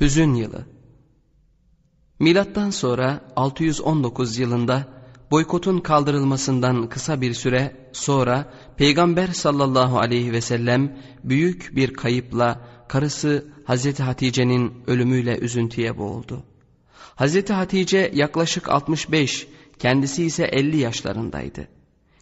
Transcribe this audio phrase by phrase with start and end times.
[0.00, 0.64] Hüzün yılı
[2.18, 4.88] Milattan sonra 619 yılında
[5.30, 13.44] boykotun kaldırılmasından kısa bir süre sonra Peygamber sallallahu aleyhi ve sellem büyük bir kayıpla karısı
[13.64, 16.42] Hazreti Hatice'nin ölümüyle üzüntüye boğuldu.
[17.14, 19.46] Hazreti Hatice yaklaşık 65,
[19.78, 21.68] kendisi ise 50 yaşlarındaydı.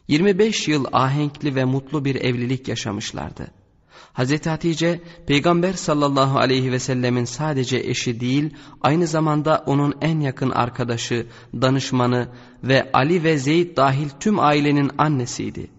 [0.09, 3.58] 25 yıl ahenkli ve mutlu bir evlilik yaşamışlardı.
[4.13, 10.51] Hazreti Hatice peygamber sallallahu aleyhi ve sellemin sadece eşi değil aynı zamanda onun en yakın
[10.51, 12.29] arkadaşı, danışmanı
[12.65, 15.71] ve Ali ve Zeyd dahil tüm ailenin annesiydi.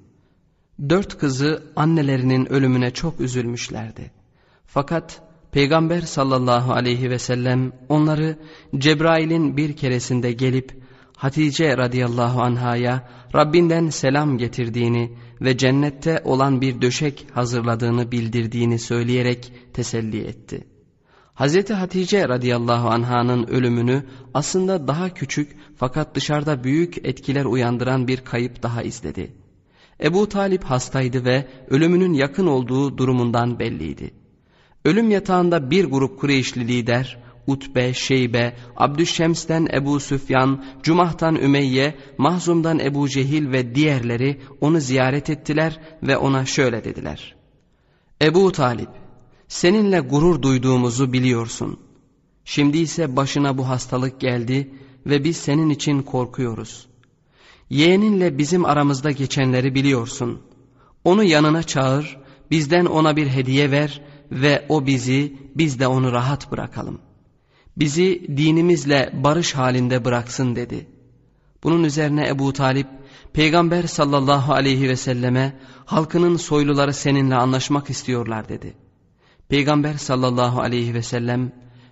[0.90, 4.12] Dört kızı annelerinin ölümüne çok üzülmüşlerdi.
[4.65, 8.40] Fakat peygamber sallallahu aleyhi ve sellem onları
[8.77, 10.79] Cebrail'in bir keresinde gelip
[11.15, 20.21] Hatice radıyallahu anhaya Rabbinden selam getirdiğini ve cennette olan bir döşek hazırladığını bildirdiğini söyleyerek teselli
[20.21, 20.67] etti.
[21.35, 21.70] Hz.
[21.70, 24.03] Hatice radıyallahu anhanın ölümünü
[24.34, 29.32] aslında daha küçük fakat dışarıda büyük etkiler uyandıran bir kayıp daha izledi.
[30.04, 34.12] Ebu Talip hastaydı ve ölümünün yakın olduğu durumundan belliydi.
[34.85, 37.17] Ölüm yatağında bir grup Kureyşli lider
[37.49, 45.79] Utbe, Şeybe, Abdüşşems'ten Ebu Süfyan, Cumah'tan Ümeyye, Mahzum'dan Ebu Cehil ve diğerleri onu ziyaret ettiler
[46.03, 47.35] ve ona şöyle dediler.
[48.21, 48.89] Ebu Talip,
[49.47, 51.79] seninle gurur duyduğumuzu biliyorsun.
[52.45, 54.73] Şimdi ise başına bu hastalık geldi
[55.05, 56.87] ve biz senin için korkuyoruz.
[57.70, 60.41] Yeğeninle bizim aramızda geçenleri biliyorsun.
[61.03, 62.17] Onu yanına çağır,
[62.51, 64.01] bizden ona bir hediye ver
[64.31, 67.09] ve o bizi, biz de onu rahat bırakalım.''
[67.80, 70.88] Bizi dinimizle barış halinde bıraksın dedi.
[71.63, 72.88] Bunun üzerine Ebu Talip
[73.34, 78.74] Peygamber sallallahu aleyhi ve selleme halkının soyluları seninle anlaşmak istiyorlar dedi.
[79.50, 81.52] Peygamber sallallahu aleyhi ve sellem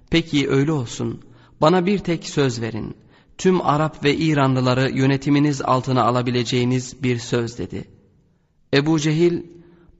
[0.10, 1.22] peki öyle olsun
[1.62, 2.96] bana bir tek söz verin.
[3.38, 7.86] Tüm Arap ve İranlıları yönetiminiz altına alabileceğiniz bir söz dedi.
[8.74, 9.44] Ebu Cehil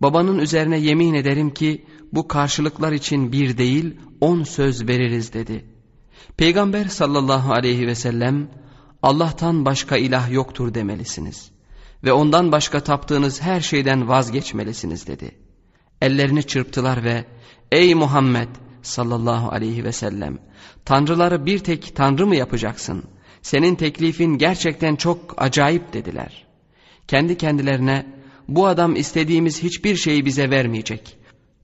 [0.02, 5.77] babanın üzerine yemin ederim ki bu karşılıklar için bir değil on söz veririz dedi.''
[6.38, 8.48] Peygamber sallallahu aleyhi ve sellem
[9.04, 11.52] Allah'tan başka ilah yoktur demelisiniz
[12.04, 15.32] ve ondan başka taptığınız her şeyden vazgeçmelisiniz dedi.
[16.02, 17.26] Ellerini çırptılar ve
[17.72, 18.50] ey Muhammed
[18.82, 20.38] sallallahu aleyhi ve sellem
[20.86, 23.04] tanrıları bir tek tanrı mı yapacaksın?
[23.42, 26.46] Senin teklifin gerçekten çok acayip dediler.
[27.08, 28.06] Kendi kendilerine
[28.48, 31.18] bu adam istediğimiz hiçbir şeyi bize vermeyecek.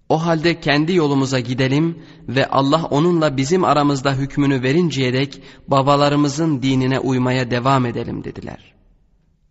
[0.09, 6.99] O halde kendi yolumuza gidelim ve Allah onunla bizim aramızda hükmünü verinceye dek babalarımızın dinine
[6.99, 8.73] uymaya devam edelim dediler.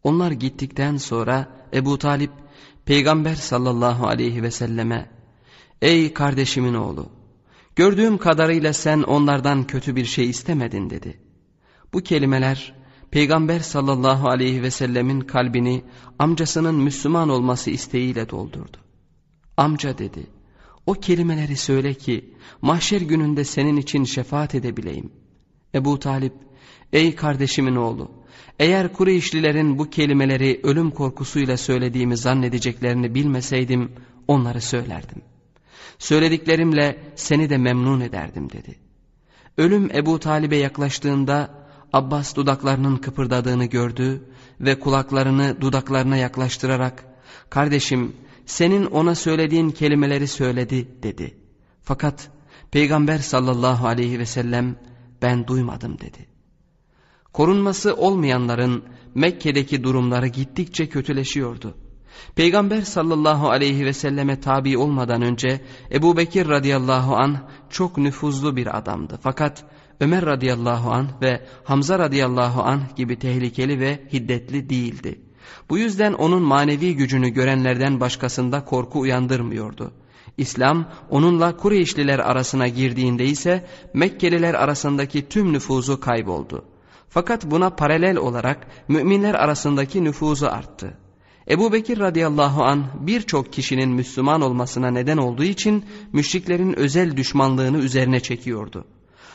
[0.03, 2.31] Onlar gittikten sonra Ebu Talip
[2.85, 5.11] Peygamber sallallahu aleyhi ve selleme
[5.83, 7.09] Ey kardeşimin oğlu
[7.77, 11.21] gördüğüm kadarıyla sen onlardan kötü bir şey istemedin dedi.
[11.93, 12.75] Bu kelimeler
[13.11, 15.85] Peygamber sallallahu aleyhi ve sellemin kalbini
[16.19, 18.77] amcasının Müslüman olması isteğiyle doldurdu.
[19.57, 20.27] Amca dedi
[20.87, 25.13] o kelimeleri söyle ki mahşer gününde senin için şefaat edebileyim.
[25.75, 26.33] Ebu Talip,
[26.93, 28.11] ey kardeşimin oğlu,
[28.59, 33.93] eğer Kureyşlilerin bu kelimeleri ölüm korkusuyla söylediğimi zannedeceklerini bilmeseydim
[34.29, 35.23] onları söylerdim.
[35.99, 38.79] Söylediklerimle seni de memnun ederdim dedi.
[39.59, 41.63] Ölüm Ebu Talib'e yaklaştığında
[41.93, 44.23] Abbas dudaklarının kıpırdadığını gördü
[44.61, 47.05] ve kulaklarını dudaklarına yaklaştırarak
[47.51, 48.17] kardeşim
[48.47, 51.37] senin ona söylediğin kelimeleri söyledi dedi.
[51.83, 52.31] Fakat
[52.71, 54.77] Peygamber sallallahu aleyhi ve sellem
[55.23, 56.27] ben duymadım dedi.
[57.33, 61.75] Korunması olmayanların Mekke'deki durumları gittikçe kötüleşiyordu.
[62.35, 65.61] Peygamber sallallahu aleyhi ve selleme tabi olmadan önce
[65.93, 67.39] Ebu Bekir radıyallahu an
[67.71, 69.19] çok nüfuzlu bir adamdı.
[69.23, 69.65] Fakat
[70.01, 75.21] Ömer radıyallahu an ve Hamza radıyallahu an gibi tehlikeli ve hiddetli değildi.
[75.71, 79.93] Bu yüzden onun manevi gücünü görenlerden başkasında korku uyandırmıyordu.
[80.39, 86.65] İslam onunla Kureyşliler arasına girdiğinde ise Mekkeliler arasındaki tüm nüfuzu kayboldu.
[87.09, 90.95] Fakat buna paralel olarak müminler arasındaki nüfuzu arttı.
[91.51, 98.21] Ebu Bekir radıyallahu an birçok kişinin Müslüman olmasına neden olduğu için müşriklerin özel düşmanlığını üzerine
[98.21, 98.85] çekiyordu.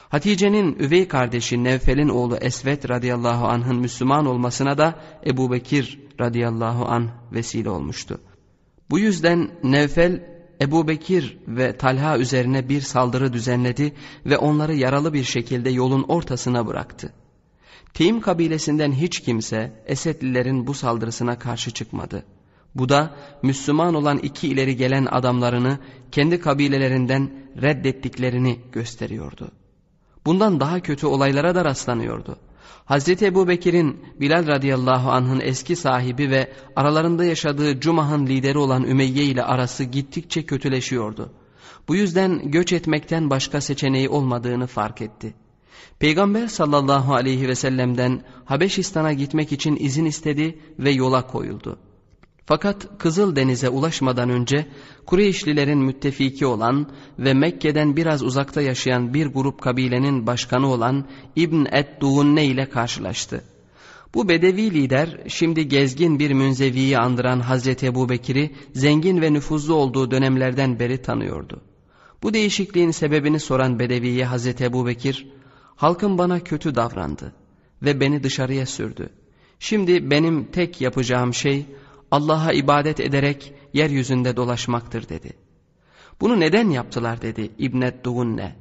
[0.10, 7.08] Hatice'nin üvey kardeşi Nevfel'in oğlu Esvet radıyallahu anh'ın Müslüman olmasına da Ebu Bekir radıyallahu anh
[7.34, 8.22] vesile olmuştu.
[8.90, 13.94] Bu yüzden Nevfel Ebu Bekir ve Talha üzerine bir saldırı düzenledi
[14.26, 17.14] ve onları yaralı bir şekilde yolun ortasına bıraktı.
[17.94, 22.24] Tim kabilesinden hiç kimse Esedlilerin bu saldırısına karşı çıkmadı.
[22.76, 25.80] Bu da Müslüman olan iki ileri gelen adamlarını
[26.12, 27.32] kendi kabilelerinden
[27.62, 29.52] reddettiklerini gösteriyordu.
[30.28, 32.36] Bundan daha kötü olaylara da rastlanıyordu.
[32.86, 39.24] Hazreti Ebu Bekir'in Bilal radıyallahu anh'ın eski sahibi ve aralarında yaşadığı Cumah'ın lideri olan Ümeyye
[39.24, 41.32] ile arası gittikçe kötüleşiyordu.
[41.88, 45.34] Bu yüzden göç etmekten başka seçeneği olmadığını fark etti.
[46.00, 51.80] Peygamber sallallahu aleyhi ve sellem'den Habeşistan'a gitmek için izin istedi ve yola koyuldu.
[52.48, 54.66] Fakat Kızıl Denize ulaşmadan önce
[55.06, 56.90] Kureyşlilerin müttefiki olan
[57.20, 61.06] ve Mekke'den biraz uzakta yaşayan bir grup kabilenin başkanı olan
[61.36, 63.44] İbn Edduğunne ile karşılaştı.
[64.14, 70.12] Bu bedevi lider şimdi gezgin bir münzeviyi andıran Hazreti Ebu Bekir'i zengin ve nüfuzlu olduğu
[70.12, 71.62] dönemlerden beri tanıyordu.
[72.24, 75.28] Bu değişikliğin sebebini soran bedeviye Hazreti Ebu Bekir,
[75.76, 77.34] halkım bana kötü davrandı
[77.82, 79.10] ve beni dışarıya sürdü.
[79.60, 81.66] Şimdi benim tek yapacağım şey
[82.12, 85.34] Allah'a ibadet ederek yeryüzünde dolaşmaktır dedi.
[86.22, 88.56] Bunu neden yaptılar dedi İbnet Dugunne.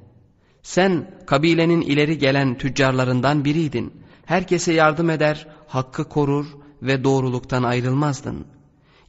[0.63, 3.93] Sen kabilenin ileri gelen tüccarlarından biriydin.
[4.25, 6.47] Herkese yardım eder, hakkı korur
[6.83, 8.47] ve doğruluktan ayrılmazdın.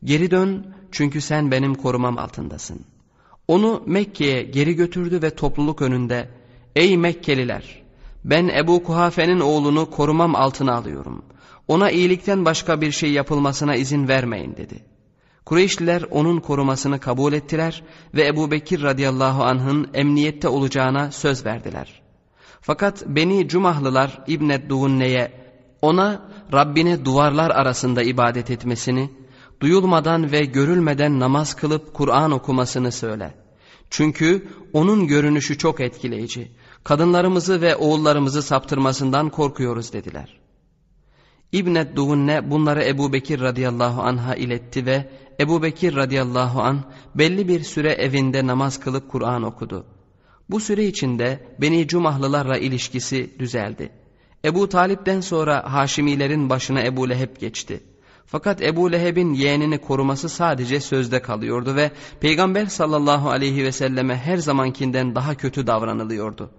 [0.03, 2.85] Geri dön çünkü sen benim korumam altındasın.
[3.47, 6.29] Onu Mekke'ye geri götürdü ve topluluk önünde
[6.75, 7.83] Ey Mekkeliler!
[8.25, 11.23] Ben Ebu Kuhafe'nin oğlunu korumam altına alıyorum.
[11.67, 14.83] Ona iyilikten başka bir şey yapılmasına izin vermeyin dedi.
[15.45, 17.83] Kureyşliler onun korumasını kabul ettiler
[18.15, 22.01] ve Ebu Bekir radıyallahu anh'ın emniyette olacağına söz verdiler.
[22.61, 25.31] Fakat Beni Cumahlılar İbnet Duğunne'ye
[25.81, 29.09] ona Rabbine duvarlar arasında ibadet etmesini,
[29.61, 33.33] duyulmadan ve görülmeden namaz kılıp Kur'an okumasını söyle.
[33.89, 36.51] Çünkü onun görünüşü çok etkileyici.
[36.83, 40.46] Kadınlarımızı ve oğullarımızı saptırmasından korkuyoruz dediler.
[41.51, 45.09] İbnet Duhunne bunları Ebu Bekir radıyallahu anh'a iletti ve
[45.39, 46.81] Ebu Bekir radıyallahu anh
[47.15, 49.85] belli bir süre evinde namaz kılıp Kur'an okudu.
[50.49, 53.89] Bu süre içinde Beni Cumahlılarla ilişkisi düzeldi.
[54.45, 57.83] Ebu Talip'ten sonra Haşimilerin başına Ebu Leheb geçti.
[58.25, 64.37] Fakat Ebu Leheb'in yeğenini koruması sadece sözde kalıyordu ve Peygamber sallallahu aleyhi ve selleme her
[64.37, 66.51] zamankinden daha kötü davranılıyordu.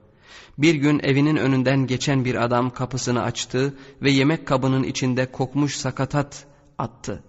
[0.59, 6.47] Bir gün evinin önünden geçen bir adam kapısını açtı ve yemek kabının içinde kokmuş sakatat
[6.79, 7.23] attı.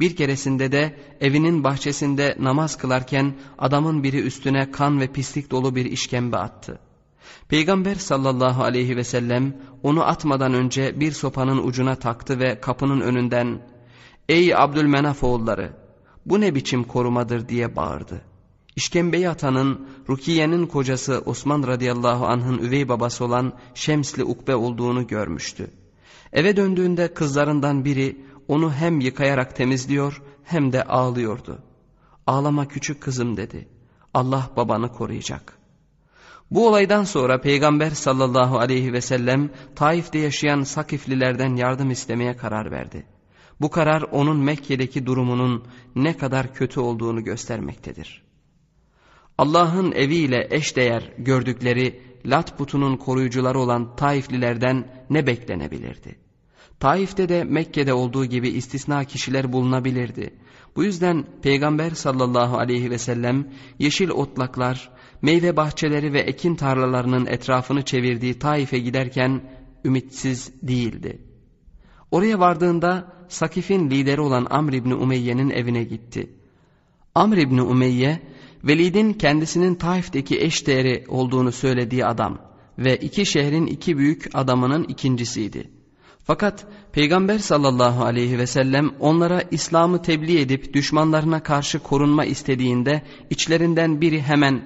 [0.00, 5.84] Bir keresinde de evinin bahçesinde namaz kılarken adamın biri üstüne kan ve pislik dolu bir
[5.84, 6.78] işkembe attı.
[7.48, 13.62] Peygamber sallallahu aleyhi ve sellem onu atmadan önce bir sopanın ucuna taktı ve kapının önünden
[14.28, 15.72] ''Ey Abdülmenaf oğulları
[16.26, 18.31] bu ne biçim korumadır?'' diye bağırdı.
[18.76, 25.70] İşkembeyi atanın Rukiye'nin kocası Osman radıyallahu anh'ın üvey babası olan Şemsli Ukbe olduğunu görmüştü.
[26.32, 31.58] Eve döndüğünde kızlarından biri onu hem yıkayarak temizliyor hem de ağlıyordu.
[32.26, 33.68] Ağlama küçük kızım dedi.
[34.14, 35.58] Allah babanı koruyacak.
[36.50, 43.06] Bu olaydan sonra Peygamber sallallahu aleyhi ve sellem Taif'te yaşayan Sakiflilerden yardım istemeye karar verdi.
[43.60, 45.64] Bu karar onun Mekke'deki durumunun
[45.94, 48.31] ne kadar kötü olduğunu göstermektedir.
[49.38, 56.16] Allah'ın eviyle eşdeğer gördükleri Lat putunun koruyucuları olan Taiflilerden ne beklenebilirdi?
[56.80, 60.34] Taif'te de Mekke'de olduğu gibi istisna kişiler bulunabilirdi.
[60.76, 63.48] Bu yüzden Peygamber sallallahu aleyhi ve sellem
[63.78, 64.90] yeşil otlaklar,
[65.22, 69.42] meyve bahçeleri ve ekin tarlalarının etrafını çevirdiği Taif'e giderken
[69.84, 71.18] ümitsiz değildi.
[72.10, 76.30] Oraya vardığında Sakif'in lideri olan Amr İbni Umeyye'nin evine gitti.
[77.14, 78.22] Amr İbni Umeyye
[78.64, 82.38] Velid'in kendisinin Taif'teki eş değeri olduğunu söylediği adam
[82.78, 85.70] ve iki şehrin iki büyük adamının ikincisiydi.
[86.24, 94.00] Fakat Peygamber sallallahu aleyhi ve sellem onlara İslam'ı tebliğ edip düşmanlarına karşı korunma istediğinde içlerinden
[94.00, 94.62] biri hemen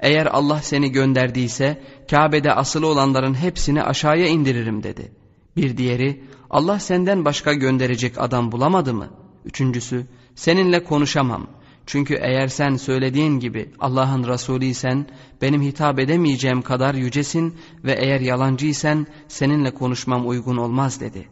[0.00, 5.12] eğer Allah seni gönderdiyse Kabe'de asılı olanların hepsini aşağıya indiririm dedi.
[5.56, 9.08] Bir diğeri Allah senden başka gönderecek adam bulamadı mı?
[9.44, 15.06] Üçüncüsü seninle konuşamam.'' Çünkü eğer sen söylediğin gibi Allah'ın Resulüysen
[15.42, 21.28] benim hitap edemeyeceğim kadar yücesin ve eğer yalancıysen seninle konuşmam uygun olmaz dedi.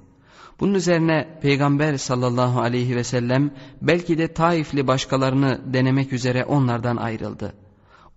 [0.61, 3.51] Bunun üzerine Peygamber sallallahu aleyhi ve sellem
[3.83, 7.55] belki de Taifli başkalarını denemek üzere onlardan ayrıldı.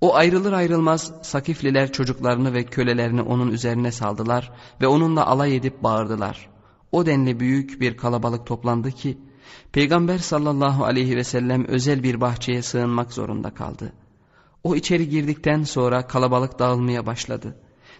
[0.01, 6.49] O ayrılır ayrılmaz Sakifliler çocuklarını ve kölelerini onun üzerine saldılar ve onunla alay edip bağırdılar.
[6.91, 9.17] O denli büyük bir kalabalık toplandı ki
[9.71, 13.93] Peygamber sallallahu aleyhi ve sellem özel bir bahçeye sığınmak zorunda kaldı.
[14.63, 17.55] O içeri girdikten sonra kalabalık dağılmaya başladı.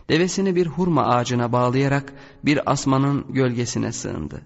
[0.10, 2.14] Devesini bir hurma ağacına bağlayarak
[2.46, 4.42] bir asmanın gölgesine sığındı.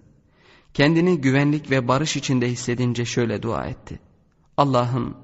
[0.74, 4.00] Kendini güvenlik ve barış içinde hissedince şöyle dua etti.
[4.58, 5.18] Allah'ım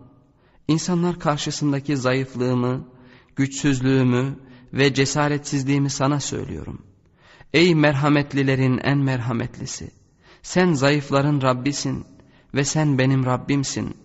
[0.68, 2.88] insanlar karşısındaki zayıflığımı,
[3.36, 4.36] güçsüzlüğümü
[4.74, 6.82] ve cesaretsizliğimi sana söylüyorum.
[7.54, 10.01] Ey merhametlilerin en merhametlisi!
[10.44, 12.06] Sen zayıfların Rabbisin
[12.54, 13.98] ve sen benim Rabbimsin.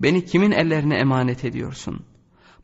[0.00, 2.00] Beni kimin ellerine emanet ediyorsun?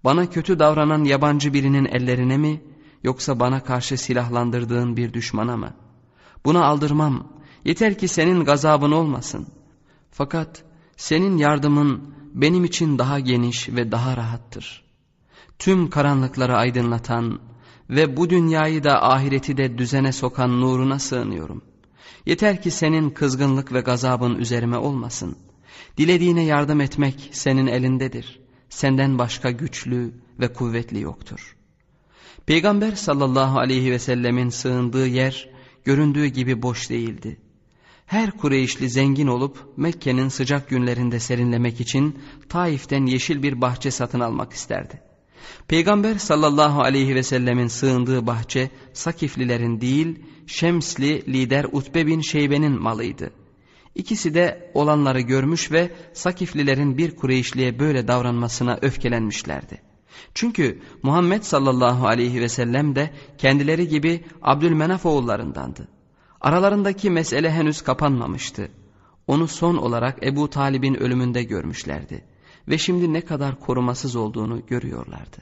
[0.04, 2.62] Bana kötü davranan yabancı birinin ellerine mi
[3.02, 5.75] yoksa bana karşı silahlandırdığın bir düşmana mı?
[6.44, 7.28] Buna aldırmam.
[7.64, 9.47] Yeter ki senin gazabın olmasın.
[10.11, 10.64] Fakat
[10.97, 14.85] senin yardımın benim için daha geniş ve daha rahattır.
[15.59, 17.40] Tüm karanlıkları aydınlatan
[17.90, 21.62] ve bu dünyayı da ahireti de düzene sokan nuruna sığınıyorum.
[22.26, 25.37] Yeter ki senin kızgınlık ve gazabın üzerime olmasın.
[25.99, 28.40] Dilediğine yardım etmek senin elindedir.
[28.69, 31.57] Senden başka güçlü ve kuvvetli yoktur.
[32.47, 35.49] Peygamber sallallahu aleyhi ve sellemin sığındığı yer
[35.85, 37.37] göründüğü gibi boş değildi.
[38.07, 44.52] Her Kureyşli zengin olup Mekke'nin sıcak günlerinde serinlemek için Taif'ten yeşil bir bahçe satın almak
[44.52, 45.02] isterdi.
[45.69, 53.31] Peygamber sallallahu aleyhi ve sellemin sığındığı bahçe Sakiflilerin değil Şemsli lider Utbe bin Şeybe'nin malıydı.
[53.95, 59.83] İkisi de olanları görmüş ve Sakiflilerin bir Kureyşliye böyle davranmasına öfkelenmişlerdi.
[60.35, 65.89] Çünkü Muhammed sallallahu aleyhi ve sellem de kendileri gibi Abdülmenaf oğullarındandı.
[66.41, 68.69] Aralarındaki mesele henüz kapanmamıştı.
[69.27, 72.34] Onu son olarak Ebu Talib'in ölümünde görmüşlerdi
[72.68, 75.37] ve şimdi ne kadar korumasız olduğunu görüyorlardı.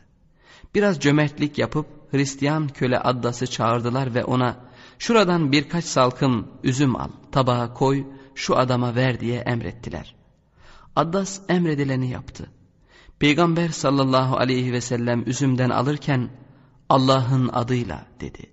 [0.74, 4.56] Biraz cömertlik yapıp Hristiyan köle Addas'ı çağırdılar ve ona
[4.98, 10.14] şuradan birkaç salkım üzüm al, tabağa koy, şu adama ver diye emrettiler.
[10.96, 12.50] Addas emredileni yaptı.
[13.18, 16.30] Peygamber sallallahu aleyhi ve sellem üzümden alırken
[16.88, 18.50] Allah'ın adıyla dedi.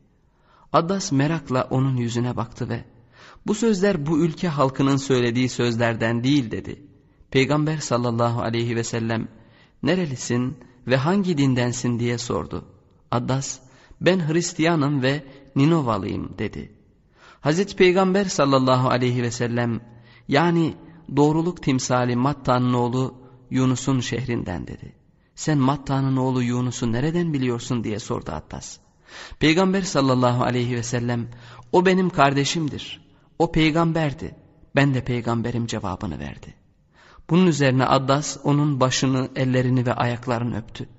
[0.73, 2.83] Addas merakla onun yüzüne baktı ve
[3.47, 6.88] bu sözler bu ülke halkının söylediği sözlerden değil dedi.
[7.31, 9.27] Peygamber sallallahu aleyhi ve sellem
[9.83, 10.57] nerelisin
[10.88, 12.65] ve hangi dindensin diye sordu.
[13.12, 13.59] Addas
[14.01, 15.24] ben Hristiyanım ve
[15.55, 16.71] Ninovalıyım dedi.
[17.41, 19.81] Hazreti Peygamber sallallahu aleyhi ve sellem
[20.27, 20.75] yani
[21.15, 23.15] doğruluk timsali Matta'nın oğlu
[23.50, 24.95] Yunus'un şehrinden dedi.
[25.36, 28.77] Sen Matta'nın oğlu Yunus'u nereden biliyorsun diye sordu Attas.
[29.39, 31.27] Peygamber sallallahu aleyhi ve sellem
[31.71, 33.09] o benim kardeşimdir.
[33.39, 34.36] O peygamberdi.
[34.75, 36.59] Ben de peygamberim cevabını verdi.
[37.29, 40.89] Bunun üzerine Addas onun başını, ellerini ve ayaklarını öptü.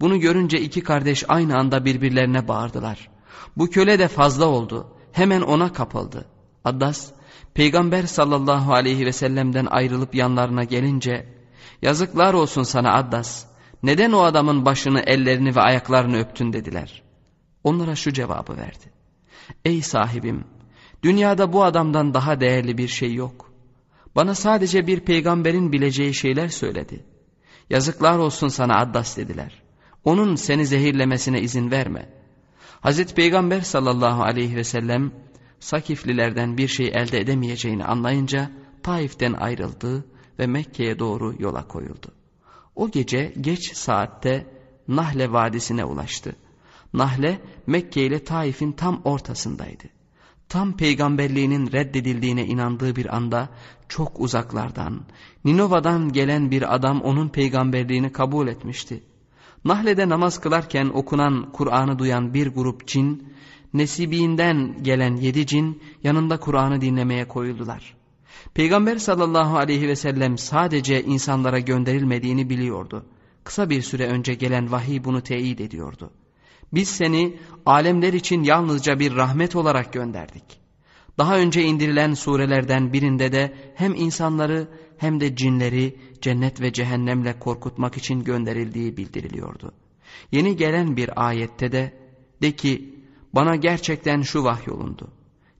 [0.00, 3.08] Bunu görünce iki kardeş aynı anda birbirlerine bağırdılar.
[3.56, 4.86] Bu köle de fazla oldu.
[5.12, 6.24] Hemen ona kapıldı.
[6.64, 7.12] Addas,
[7.54, 11.28] Peygamber sallallahu aleyhi ve sellem'den ayrılıp yanlarına gelince,
[11.82, 13.44] yazıklar olsun sana Addas,
[13.82, 17.02] neden o adamın başını, ellerini ve ayaklarını öptün dediler.
[17.64, 18.92] Onlara şu cevabı verdi.
[19.64, 20.44] Ey sahibim,
[21.02, 23.53] dünyada bu adamdan daha değerli bir şey yok.
[24.16, 27.04] Bana sadece bir peygamberin bileceği şeyler söyledi.
[27.70, 29.62] Yazıklar olsun sana Addas dediler.
[30.04, 32.08] Onun seni zehirlemesine izin verme.
[32.80, 35.12] Hazreti Peygamber sallallahu aleyhi ve sellem
[35.64, 38.50] Sakiflilerden bir şey elde edemeyeceğini anlayınca
[38.82, 40.04] Taif'ten ayrıldı
[40.38, 42.06] ve Mekke'ye doğru yola koyuldu.
[42.76, 44.46] O gece geç saatte
[44.88, 46.36] Nahle Vadisi'ne ulaştı.
[46.92, 49.84] Nahle Mekke ile Taif'in tam ortasındaydı.
[50.48, 53.48] Tam peygamberliğinin reddedildiğine inandığı bir anda
[53.88, 55.00] çok uzaklardan,
[55.44, 59.02] Ninova'dan gelen bir adam onun peygamberliğini kabul etmişti.
[59.64, 63.34] Nahle'de namaz kılarken okunan Kur'an'ı duyan bir grup cin,
[63.74, 67.94] nesibinden gelen yedi cin yanında Kur'an'ı dinlemeye koyuldular.
[68.54, 73.06] Peygamber sallallahu aleyhi ve sellem sadece insanlara gönderilmediğini biliyordu.
[73.44, 76.10] Kısa bir süre önce gelen vahiy bunu teyit ediyordu.
[76.72, 77.36] Biz seni
[77.66, 80.63] alemler için yalnızca bir rahmet olarak gönderdik.
[81.18, 84.68] Daha önce indirilen surelerden birinde de hem insanları
[84.98, 89.72] hem de cinleri cennet ve cehennemle korkutmak için gönderildiği bildiriliyordu.
[90.32, 91.92] Yeni gelen bir ayette de
[92.42, 92.94] de ki
[93.32, 95.08] bana gerçekten şu vahyolundu.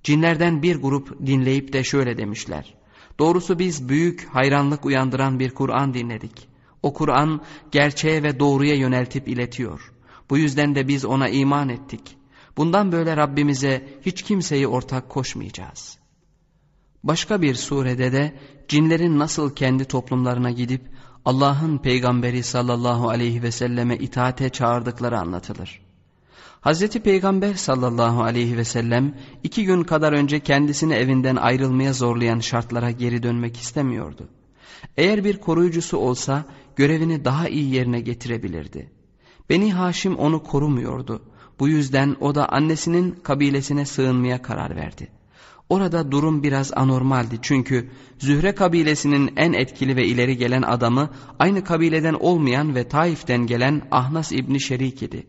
[0.03, 2.75] Cinlerden bir grup dinleyip de şöyle demişler.
[3.19, 6.49] Doğrusu biz büyük hayranlık uyandıran bir Kur'an dinledik.
[6.83, 7.41] O Kur'an
[7.73, 9.93] gerçeğe ve doğruya yöneltip iletiyor.
[10.31, 12.17] Bu yüzden de biz ona iman ettik.
[12.57, 15.99] Bundan böyle Rabbimize hiç kimseyi ortak koşmayacağız.
[17.05, 18.35] Başka bir surede de
[18.69, 20.83] cinlerin nasıl kendi toplumlarına gidip
[21.25, 25.81] Allah'ın peygamberi sallallahu aleyhi ve selleme itaate çağırdıkları anlatılır.
[26.61, 32.91] Hazreti Peygamber sallallahu aleyhi ve sellem iki gün kadar önce kendisini evinden ayrılmaya zorlayan şartlara
[32.91, 34.29] geri dönmek istemiyordu.
[34.97, 36.45] Eğer bir koruyucusu olsa
[36.77, 38.91] görevini daha iyi yerine getirebilirdi.
[39.51, 41.23] Beni Haşim onu korumuyordu.
[41.61, 45.09] Bu yüzden o da annesinin kabilesine sığınmaya karar verdi.
[45.69, 52.15] Orada durum biraz anormaldi çünkü Zühre kabilesinin en etkili ve ileri gelen adamı aynı kabileden
[52.15, 55.27] olmayan ve Taif'ten gelen Ahnas İbni Şerik idi.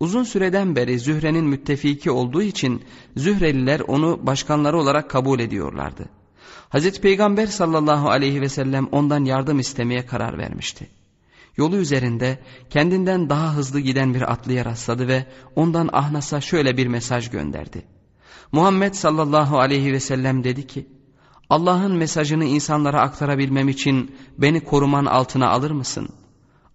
[0.00, 2.82] Uzun süreden beri Zühre'nin müttefiki olduğu için
[3.16, 6.08] Zühreliler onu başkanları olarak kabul ediyorlardı.
[6.68, 10.88] Hazreti Peygamber sallallahu aleyhi ve sellem ondan yardım istemeye karar vermişti.
[11.56, 12.38] Yolu üzerinde
[12.70, 17.82] kendinden daha hızlı giden bir atlıya rastladı ve ondan Ahnas'a şöyle bir mesaj gönderdi.
[18.52, 20.86] Muhammed sallallahu aleyhi ve sellem dedi ki,
[21.50, 26.08] Allah'ın mesajını insanlara aktarabilmem için beni koruman altına alır mısın?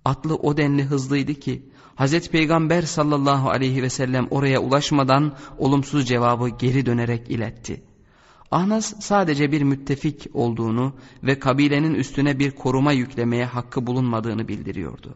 [0.06, 6.50] Atlı o denli hızlıydı ki, Hazreti Peygamber sallallahu aleyhi ve sellem oraya ulaşmadan olumsuz cevabı
[6.50, 7.84] geri dönerek iletti.
[8.52, 10.94] Ahnas sadece bir müttefik olduğunu
[11.24, 15.16] ve kabilenin üstüne bir koruma yüklemeye hakkı bulunmadığını bildiriyordu.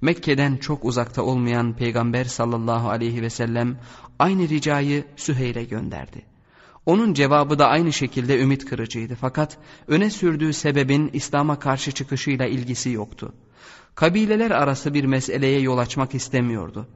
[0.00, 3.78] Mekke'den çok uzakta olmayan Peygamber sallallahu aleyhi ve sellem
[4.18, 6.22] aynı ricayı Süheyl'e gönderdi.
[6.86, 12.90] Onun cevabı da aynı şekilde ümit kırıcıydı fakat öne sürdüğü sebebin İslam'a karşı çıkışıyla ilgisi
[12.90, 13.32] yoktu.
[13.94, 16.86] Kabileler arası bir meseleye yol açmak istemiyordu.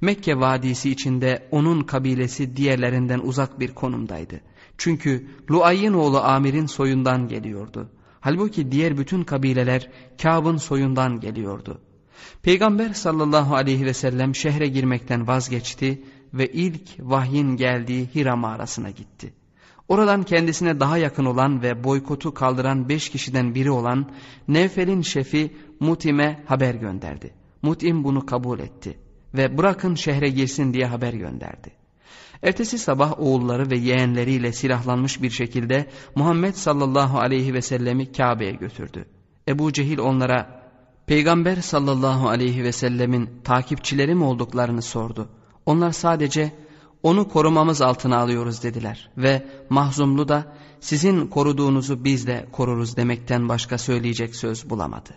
[0.00, 4.40] Mekke vadisi içinde onun kabilesi diğerlerinden uzak bir konumdaydı.
[4.78, 7.90] Çünkü Luay'ın oğlu Amir'in soyundan geliyordu.
[8.20, 9.90] Halbuki diğer bütün kabileler
[10.22, 11.80] Kâb'ın soyundan geliyordu.
[12.42, 16.02] Peygamber sallallahu aleyhi ve sellem şehre girmekten vazgeçti
[16.34, 19.32] ve ilk vahyin geldiği Hira mağarasına gitti.
[19.88, 24.10] Oradan kendisine daha yakın olan ve boykotu kaldıran beş kişiden biri olan
[24.48, 27.34] Nevfel'in şefi Mutim'e haber gönderdi.
[27.62, 28.98] Mutim bunu kabul etti
[29.34, 31.85] ve bırakın şehre girsin diye haber gönderdi.
[32.42, 39.04] Ertesi sabah oğulları ve yeğenleriyle silahlanmış bir şekilde Muhammed sallallahu aleyhi ve sellemi Kabe'ye götürdü.
[39.48, 40.66] Ebu Cehil onlara
[41.06, 45.28] Peygamber sallallahu aleyhi ve sellemin takipçileri mi olduklarını sordu.
[45.66, 46.52] Onlar sadece
[47.02, 53.78] onu korumamız altına alıyoruz dediler ve mahzumlu da sizin koruduğunuzu biz de koruruz demekten başka
[53.78, 55.10] söyleyecek söz bulamadı.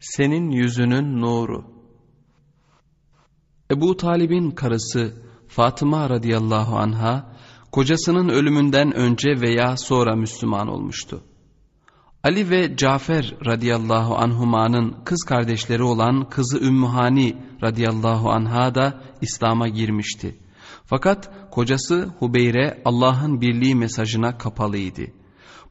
[0.00, 1.71] Senin yüzünün nuru
[3.72, 5.14] Ebu Talib'in karısı
[5.48, 7.32] Fatıma radıyallahu anha
[7.72, 11.22] kocasının ölümünden önce veya sonra Müslüman olmuştu.
[12.24, 20.36] Ali ve Cafer radıyallahu anhumanın kız kardeşleri olan kızı Ümmühani radıyallahu anha da İslam'a girmişti.
[20.84, 25.02] Fakat kocası Hubeyre Allah'ın birliği mesajına kapalıydı.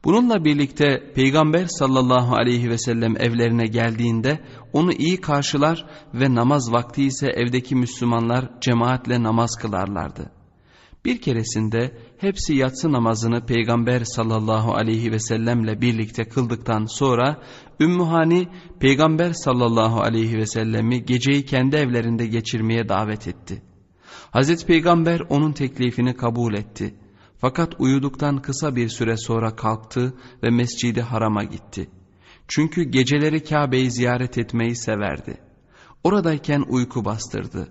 [0.04, 4.40] Bununla birlikte Peygamber sallallahu aleyhi ve sellem evlerine geldiğinde
[4.72, 10.30] onu iyi karşılar ve namaz vakti ise evdeki Müslümanlar cemaatle namaz kılarlardı.
[11.04, 17.42] Bir keresinde hepsi yatsı namazını Peygamber sallallahu aleyhi ve sellemle birlikte kıldıktan sonra
[17.80, 18.48] Ümmühani
[18.80, 23.62] Peygamber sallallahu aleyhi ve sellemi geceyi kendi evlerinde geçirmeye davet etti.
[24.30, 26.94] Hazreti Peygamber onun teklifini kabul etti.
[27.42, 31.90] Fakat uyuduktan kısa bir süre sonra kalktı ve mescidi harama gitti.
[32.48, 35.38] Çünkü geceleri Kabe'yi ziyaret etmeyi severdi.
[36.04, 37.68] Oradayken uyku bastırdı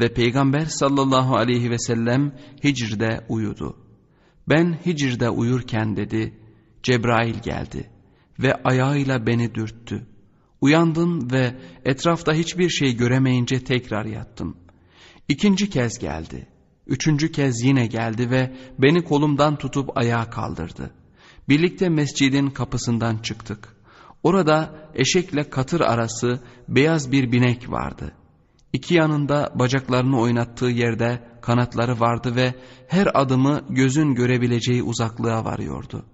[0.00, 2.32] ve Peygamber sallallahu aleyhi ve sellem
[2.64, 3.76] Hicr'de uyudu.
[4.48, 6.34] Ben Hicr'de uyurken dedi,
[6.82, 7.90] Cebrail geldi
[8.38, 10.06] ve ayağıyla beni dürttü.
[10.60, 11.54] Uyandım ve
[11.84, 14.56] etrafta hiçbir şey göremeyince tekrar yattım.
[15.28, 16.51] İkinci kez geldi.
[16.92, 20.90] Üçüncü kez yine geldi ve beni kolumdan tutup ayağa kaldırdı.
[21.48, 23.76] Birlikte mescidin kapısından çıktık.
[24.22, 28.12] Orada eşekle katır arası beyaz bir binek vardı.
[28.72, 32.54] İki yanında bacaklarını oynattığı yerde kanatları vardı ve
[32.88, 36.04] her adımı gözün görebileceği uzaklığa varıyordu.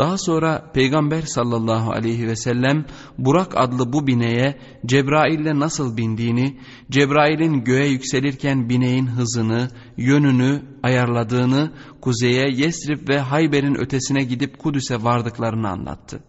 [0.00, 2.84] Daha sonra Peygamber sallallahu aleyhi ve sellem
[3.18, 6.60] Burak adlı bu bineğe Cebrail'le nasıl bindiğini,
[6.90, 15.68] Cebrail'in göğe yükselirken bineğin hızını, yönünü ayarladığını, kuzeye Yesrib ve Hayber'in ötesine gidip Kudüs'e vardıklarını
[15.68, 16.22] anlattı.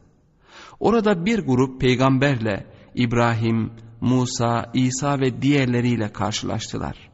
[0.79, 7.09] Orada bir grup peygamberle İbrahim, Musa, İsa ve diğerleriyle karşılaştılar.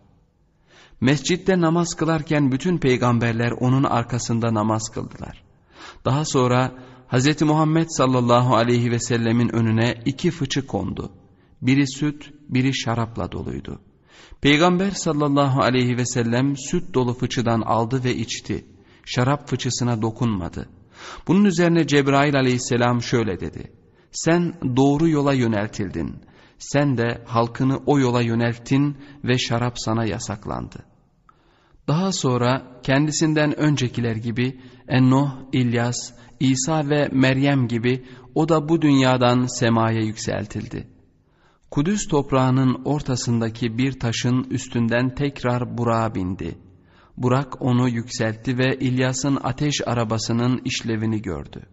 [1.01, 5.46] Mescitte namaz kılarken bütün peygamberler onun arkasında namaz kıldılar.
[6.07, 6.71] Daha sonra
[7.11, 7.41] Hz.
[7.41, 11.11] Muhammed sallallahu aleyhi ve sellemin önüne iki fıçı kondu.
[11.61, 13.79] Biri süt, biri şarapla doluydu.
[14.41, 18.65] Peygamber sallallahu aleyhi ve sellem süt dolu fıçıdan aldı ve içti.
[19.05, 20.69] Şarap fıçısına dokunmadı.
[21.27, 23.71] Bunun üzerine Cebrail aleyhisselam şöyle dedi.
[24.11, 26.15] Sen doğru yola yöneltildin.
[26.59, 30.85] Sen de halkını o yola yönelttin ve şarap sana yasaklandı.
[31.87, 39.60] Daha sonra kendisinden öncekiler gibi Ennuh, İlyas, İsa ve Meryem gibi o da bu dünyadan
[39.60, 40.88] semaya yükseltildi.
[41.71, 46.58] Kudüs toprağının ortasındaki bir taşın üstünden tekrar Burak'a bindi.
[47.17, 51.65] Burak onu yükseltti ve İlyas'ın ateş arabasının işlevini gördü.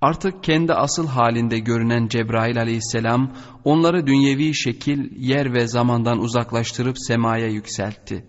[0.00, 3.32] Artık kendi asıl halinde görünen Cebrail aleyhisselam
[3.64, 8.24] onları dünyevi şekil, yer ve zamandan uzaklaştırıp semaya yükseltti.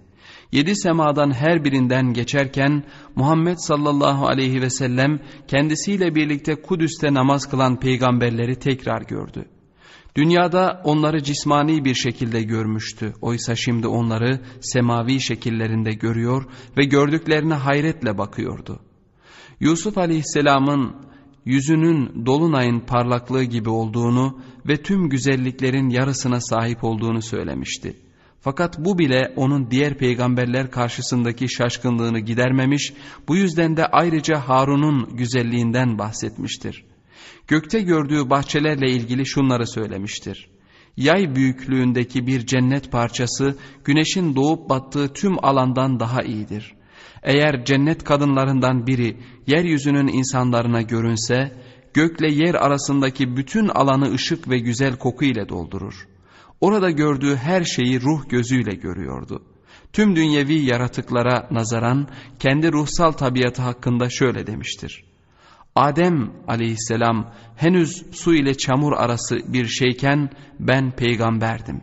[0.52, 2.84] Yedi semadan her birinden geçerken
[3.16, 9.46] Muhammed sallallahu aleyhi ve sellem kendisiyle birlikte Kudüs'te namaz kılan peygamberleri tekrar gördü.
[10.16, 13.14] Dünyada onları cismani bir şekilde görmüştü.
[13.22, 16.46] Oysa şimdi onları semavi şekillerinde görüyor
[16.78, 18.80] ve gördüklerine hayretle bakıyordu.
[19.60, 20.96] Yusuf aleyhisselamın
[21.46, 27.96] yüzünün dolunayın parlaklığı gibi olduğunu ve tüm güzelliklerin yarısına sahip olduğunu söylemişti.
[28.42, 32.94] Fakat bu bile onun diğer peygamberler karşısındaki şaşkınlığını gidermemiş,
[33.28, 36.86] bu yüzden de ayrıca Harun'un güzelliğinden bahsetmiştir.
[37.48, 40.50] Gökte gördüğü bahçelerle ilgili şunları söylemiştir.
[40.98, 46.74] Yay büyüklüğündeki bir cennet parçası güneşin doğup battığı tüm alandan daha iyidir.
[47.24, 51.52] Eğer cennet kadınlarından biri yeryüzünün insanlarına görünse,
[51.94, 56.11] gökle yer arasındaki bütün alanı ışık ve güzel koku ile doldurur.
[56.62, 59.44] Orada gördüğü her şeyi ruh gözüyle görüyordu.
[59.94, 62.08] Tüm dünyevi yaratıklara nazaran
[62.40, 65.04] kendi ruhsal tabiatı hakkında şöyle demiştir.
[65.76, 71.82] Adem aleyhisselam henüz su ile çamur arası bir şeyken ben peygamberdim.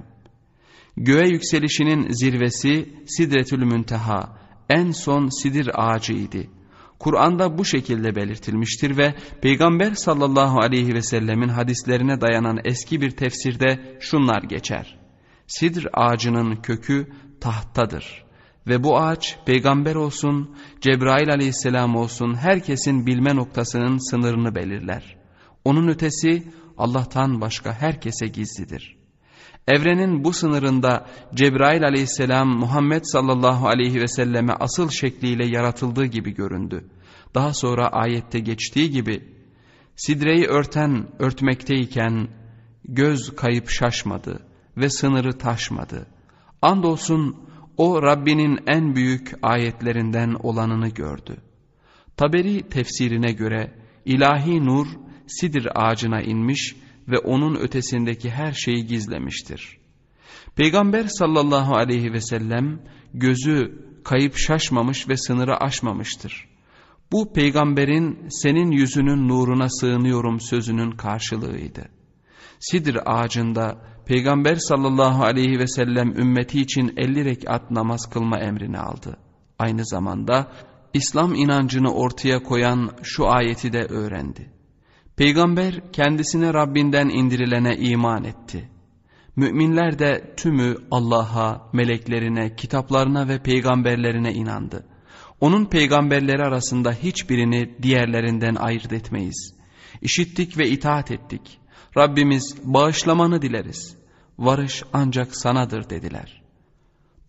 [0.96, 4.38] Göğe yükselişinin zirvesi Sidretül Münteha
[4.68, 6.57] en son sidir ağacıydı.
[6.98, 13.98] Kur'an'da bu şekilde belirtilmiştir ve Peygamber sallallahu aleyhi ve sellemin hadislerine dayanan eski bir tefsirde
[14.00, 14.98] şunlar geçer.
[15.46, 17.08] Sidr ağacının kökü
[17.40, 18.24] tahtadır
[18.66, 25.16] ve bu ağaç peygamber olsun, Cebrail aleyhisselam olsun herkesin bilme noktasının sınırını belirler.
[25.64, 28.97] Onun ötesi Allah'tan başka herkese gizlidir.
[29.68, 36.84] Evrenin bu sınırında Cebrail aleyhisselam Muhammed sallallahu aleyhi ve selleme asıl şekliyle yaratıldığı gibi göründü.
[37.34, 39.24] Daha sonra ayette geçtiği gibi
[39.96, 42.28] sidreyi örten örtmekteyken
[42.84, 44.42] göz kayıp şaşmadı
[44.76, 46.06] ve sınırı taşmadı.
[46.62, 47.36] Andolsun
[47.76, 51.36] o Rabbinin en büyük ayetlerinden olanını gördü.
[52.16, 54.86] Taberi tefsirine göre ilahi nur
[55.26, 59.78] sidir ağacına inmiş ve onun ötesindeki her şeyi gizlemiştir.
[60.56, 62.82] Peygamber sallallahu aleyhi ve sellem
[63.14, 66.48] gözü kayıp şaşmamış ve sınırı aşmamıştır.
[67.12, 71.88] Bu peygamberin senin yüzünün nuruna sığınıyorum sözünün karşılığıydı.
[72.60, 79.16] Sidir ağacında peygamber sallallahu aleyhi ve sellem ümmeti için 50 rekat namaz kılma emrini aldı.
[79.58, 80.52] Aynı zamanda
[80.94, 84.57] İslam inancını ortaya koyan şu ayeti de öğrendi.
[85.18, 88.68] Peygamber kendisine Rabbinden indirilene iman etti.
[89.36, 94.86] Müminler de tümü Allah'a, meleklerine, kitaplarına ve peygamberlerine inandı.
[95.40, 99.54] Onun peygamberleri arasında hiçbirini diğerlerinden ayırt etmeyiz.
[100.02, 101.58] İşittik ve itaat ettik.
[101.96, 103.96] Rabbimiz bağışlamanı dileriz.
[104.38, 106.42] Varış ancak sanadır dediler.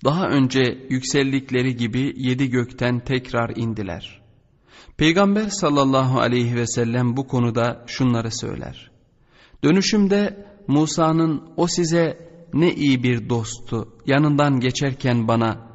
[0.03, 4.18] Daha önce yükseldikleri gibi yedi gökten tekrar indiler.
[4.99, 8.91] Peygamber sallallahu aleyhi ve sellem bu konuda şunları söyler.
[9.63, 15.67] Dönüşümde Musa'nın o size ne iyi bir dostu yanından geçerken bana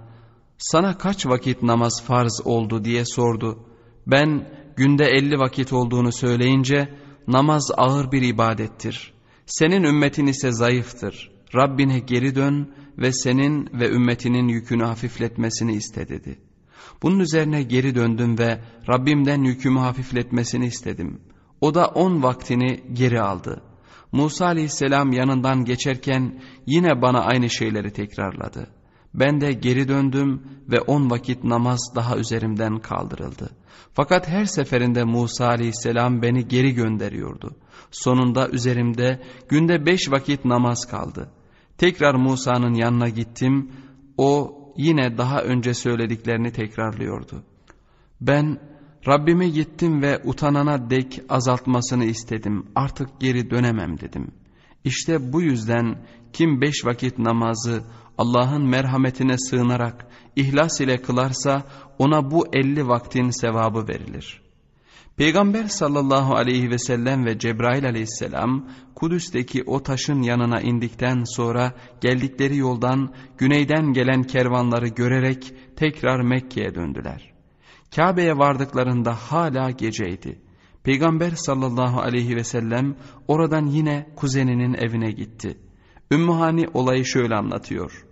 [0.58, 3.58] sana kaç vakit namaz farz oldu diye sordu.
[4.06, 6.94] Ben günde elli vakit olduğunu söyleyince
[7.28, 9.12] namaz ağır bir ibadettir.
[9.46, 11.30] Senin ümmetin ise zayıftır.
[11.56, 16.38] Rabbine geri dön ve senin ve ümmetinin yükünü hafifletmesini iste dedi.
[17.04, 21.20] Bunun üzerine geri döndüm ve Rabbimden yükümü hafifletmesini istedim.
[21.60, 23.62] O da on vaktini geri aldı.
[24.12, 28.66] Musa aleyhisselam yanından geçerken yine bana aynı şeyleri tekrarladı.
[29.14, 33.50] Ben de geri döndüm ve on vakit namaz daha üzerimden kaldırıldı.
[33.92, 37.56] Fakat her seferinde Musa aleyhisselam beni geri gönderiyordu.
[37.90, 41.30] Sonunda üzerimde günde beş vakit namaz kaldı.
[41.78, 43.72] Tekrar Musa'nın yanına gittim.
[44.18, 47.42] O yine daha önce söylediklerini tekrarlıyordu.
[48.20, 48.58] Ben
[49.08, 52.66] Rabbime gittim ve utanana dek azaltmasını istedim.
[52.74, 54.30] Artık geri dönemem dedim.
[54.84, 55.98] İşte bu yüzden
[56.32, 57.82] kim beş vakit namazı
[58.18, 60.06] Allah'ın merhametine sığınarak
[60.36, 61.62] ihlas ile kılarsa
[61.98, 64.43] ona bu elli vaktin sevabı verilir.
[65.16, 72.56] Peygamber sallallahu aleyhi ve sellem ve Cebrail aleyhisselam Kudüs'teki o taşın yanına indikten sonra geldikleri
[72.56, 77.32] yoldan güneyden gelen kervanları görerek tekrar Mekke'ye döndüler.
[77.96, 80.38] Kabe'ye vardıklarında hala geceydi.
[80.82, 82.96] Peygamber sallallahu aleyhi ve sellem
[83.28, 85.58] oradan yine kuzeninin evine gitti.
[86.10, 88.06] Ümmühani olayı şöyle anlatıyor.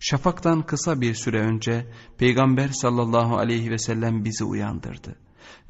[0.00, 1.86] Şafaktan kısa bir süre önce
[2.18, 5.16] Peygamber sallallahu aleyhi ve sellem bizi uyandırdı.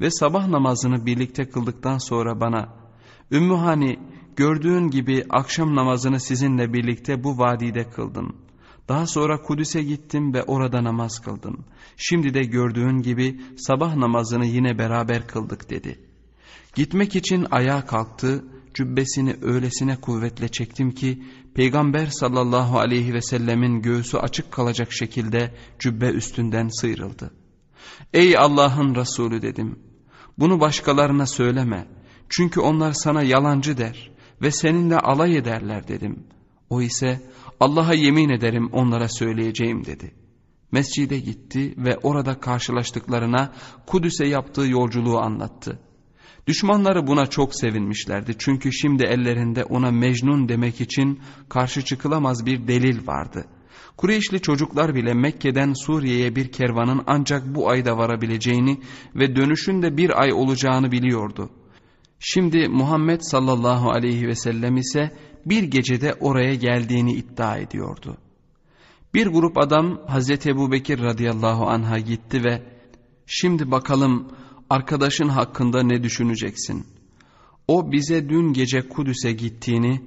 [0.01, 2.69] Ve sabah namazını birlikte kıldıktan sonra bana
[3.31, 3.99] Ümmühani
[4.35, 8.35] gördüğün gibi akşam namazını sizinle birlikte bu vadide kıldım.
[8.89, 11.65] Daha sonra Kudüs'e gittim ve orada namaz kıldım.
[11.97, 15.99] Şimdi de gördüğün gibi sabah namazını yine beraber kıldık dedi.
[16.75, 21.23] Gitmek için ayağa kalktı, cübbesini öylesine kuvvetle çektim ki
[21.55, 27.31] Peygamber sallallahu aleyhi ve sellemin göğsü açık kalacak şekilde cübbe üstünden sıyrıldı.
[28.13, 29.79] Ey Allah'ın Resulü dedim.
[30.37, 31.87] Bunu başkalarına söyleme.
[32.29, 36.27] Çünkü onlar sana yalancı der ve seninle alay ederler dedim.
[36.69, 37.21] O ise
[37.59, 40.15] Allah'a yemin ederim onlara söyleyeceğim dedi.
[40.71, 43.53] Mescide gitti ve orada karşılaştıklarına
[43.87, 45.79] Kudüs'e yaptığı yolculuğu anlattı.
[46.47, 51.19] Düşmanları buna çok sevinmişlerdi çünkü şimdi ellerinde ona Mecnun demek için
[51.49, 53.45] karşı çıkılamaz bir delil vardı.
[53.97, 58.79] Kureyşli çocuklar bile Mekke'den Suriye'ye bir kervanın ancak bu ayda varabileceğini
[59.15, 61.49] ve dönüşün de bir ay olacağını biliyordu.
[62.19, 65.11] Şimdi Muhammed sallallahu aleyhi ve sellem ise
[65.45, 68.17] bir gecede oraya geldiğini iddia ediyordu.
[69.13, 72.63] Bir grup adam Hazreti Ebu Bekir radıyallahu anh'a gitti ve
[73.27, 74.27] şimdi bakalım
[74.69, 76.85] arkadaşın hakkında ne düşüneceksin?
[77.67, 80.01] O bize dün gece Kudüs'e gittiğini,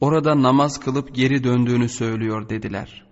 [0.00, 3.11] orada namaz kılıp geri döndüğünü söylüyor dediler.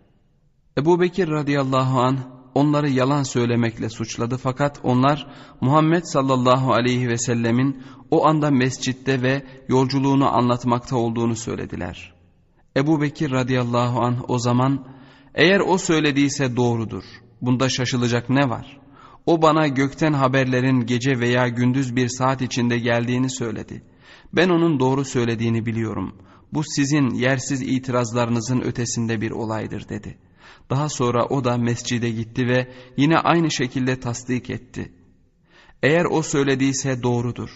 [0.78, 2.18] Ebu Bekir radıyallahu anh
[2.54, 5.26] onları yalan söylemekle suçladı fakat onlar
[5.60, 12.14] Muhammed sallallahu aleyhi ve sellemin o anda mescitte ve yolculuğunu anlatmakta olduğunu söylediler.
[12.76, 14.86] Ebu Bekir radıyallahu anh o zaman
[15.34, 17.04] eğer o söylediyse doğrudur
[17.42, 18.80] bunda şaşılacak ne var?
[19.26, 23.82] O bana gökten haberlerin gece veya gündüz bir saat içinde geldiğini söyledi.
[24.32, 26.16] Ben onun doğru söylediğini biliyorum.
[26.52, 30.18] Bu sizin yersiz itirazlarınızın ötesinde bir olaydır dedi.
[30.70, 34.92] Daha sonra o da mescide gitti ve yine aynı şekilde tasdik etti.
[35.82, 37.50] Eğer o söylediyse doğrudur.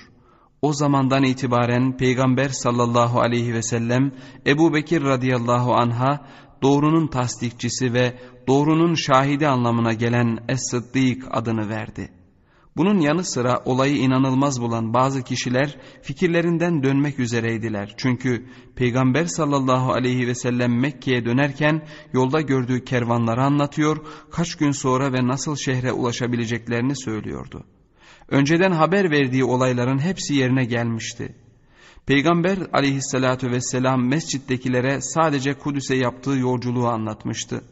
[0.62, 4.12] O zamandan itibaren Peygamber sallallahu aleyhi ve sellem
[4.46, 6.26] Ebu Bekir radıyallahu anha
[6.62, 12.23] doğrunun tasdikçisi ve doğrunun şahidi anlamına gelen Es-Sıddık adını verdi.
[12.76, 17.94] Bunun yanı sıra olayı inanılmaz bulan bazı kişiler fikirlerinden dönmek üzereydiler.
[17.96, 25.12] Çünkü Peygamber sallallahu aleyhi ve sellem Mekke'ye dönerken yolda gördüğü kervanları anlatıyor, kaç gün sonra
[25.12, 27.64] ve nasıl şehre ulaşabileceklerini söylüyordu.
[28.28, 31.34] Önceden haber verdiği olayların hepsi yerine gelmişti.
[32.06, 37.64] Peygamber aleyhissalatü vesselam mescittekilere sadece Kudüs'e yaptığı yolculuğu anlatmıştı.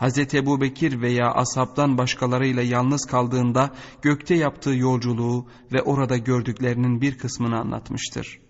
[0.00, 0.34] Hz.
[0.34, 7.58] Ebu Bekir veya ashabtan başkalarıyla yalnız kaldığında gökte yaptığı yolculuğu ve orada gördüklerinin bir kısmını
[7.60, 8.40] anlatmıştır.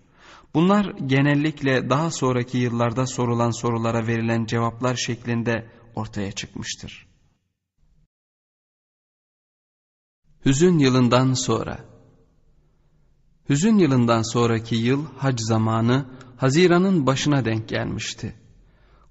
[0.53, 7.07] Bunlar genellikle daha sonraki yıllarda sorulan sorulara verilen cevaplar şeklinde ortaya çıkmıştır.
[10.45, 11.79] Hüzün yılından sonra
[13.49, 16.05] Hüzün yılından sonraki yıl hac zamanı
[16.37, 18.40] Haziran'ın başına denk gelmişti.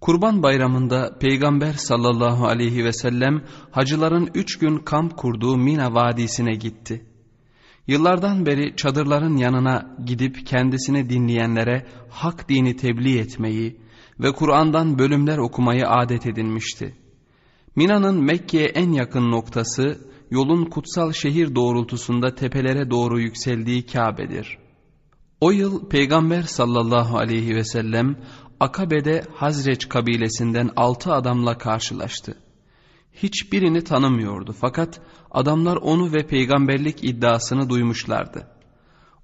[0.00, 7.06] Kurban bayramında Peygamber sallallahu aleyhi ve sellem hacıların üç gün kamp kurduğu Mina Vadisi'ne gitti.
[7.86, 13.80] Yıllardan beri çadırların yanına gidip kendisini dinleyenlere hak dini tebliğ etmeyi
[14.20, 16.94] ve Kur'an'dan bölümler okumayı adet edinmişti.
[17.76, 19.98] Mina'nın Mekke'ye en yakın noktası
[20.30, 24.58] yolun kutsal şehir doğrultusunda tepelere doğru yükseldiği Kabe'dir.
[25.40, 28.16] O yıl Peygamber sallallahu aleyhi ve sellem
[28.60, 32.34] Akabe'de Hazreç kabilesinden altı adamla karşılaştı.
[33.14, 38.46] Hiçbirini tanımıyordu fakat adamlar onu ve peygamberlik iddiasını duymuşlardı.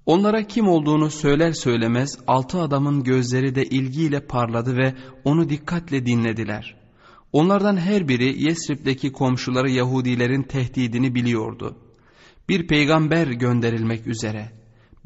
[0.05, 6.75] Onlara kim olduğunu söyler söylemez altı adamın gözleri de ilgiyle parladı ve onu dikkatle dinlediler.
[7.31, 11.77] Onlardan her biri Yesrib'deki komşuları Yahudilerin tehdidini biliyordu.
[12.49, 14.56] Bir peygamber gönderilmek üzere.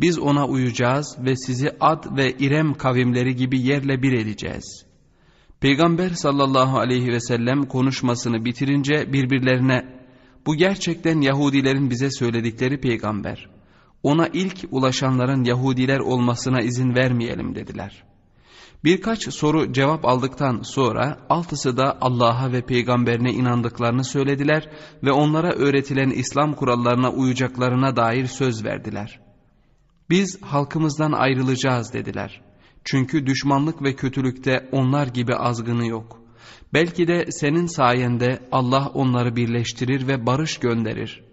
[0.01, 4.85] Biz ona uyacağız ve sizi Ad ve İrem kavimleri gibi yerle bir edeceğiz.
[5.59, 10.01] Peygamber sallallahu aleyhi ve sellem konuşmasını bitirince birbirlerine
[10.45, 13.49] bu gerçekten Yahudilerin bize söyledikleri peygamber.
[14.03, 18.03] Ona ilk ulaşanların Yahudiler olmasına izin vermeyelim dediler.
[18.83, 24.69] Birkaç soru cevap aldıktan sonra altısı da Allah'a ve peygamberine inandıklarını söylediler
[25.03, 29.30] ve onlara öğretilen İslam kurallarına uyacaklarına dair söz verdiler.
[30.11, 32.41] Biz halkımızdan ayrılacağız dediler.
[32.83, 36.21] Çünkü düşmanlık ve kötülükte onlar gibi azgını yok.
[36.73, 41.23] Belki de senin sayende Allah onları birleştirir ve barış gönderir.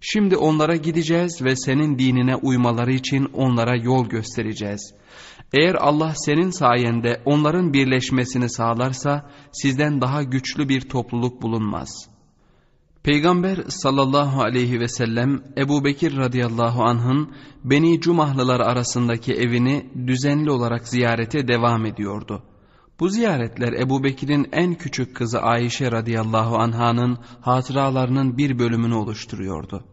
[0.00, 4.94] Şimdi onlara gideceğiz ve senin dinine uymaları için onlara yol göstereceğiz.
[5.52, 12.13] Eğer Allah senin sayende onların birleşmesini sağlarsa sizden daha güçlü bir topluluk bulunmaz.
[13.04, 17.30] Peygamber sallallahu aleyhi ve sellem Ebu Bekir radıyallahu anh'ın
[17.64, 22.42] Beni Cumahlılar arasındaki evini düzenli olarak ziyarete devam ediyordu.
[23.00, 29.84] Bu ziyaretler Ebu Bekir'in en küçük kızı Ayşe radıyallahu anh'ın hatıralarının bir bölümünü oluşturuyordu.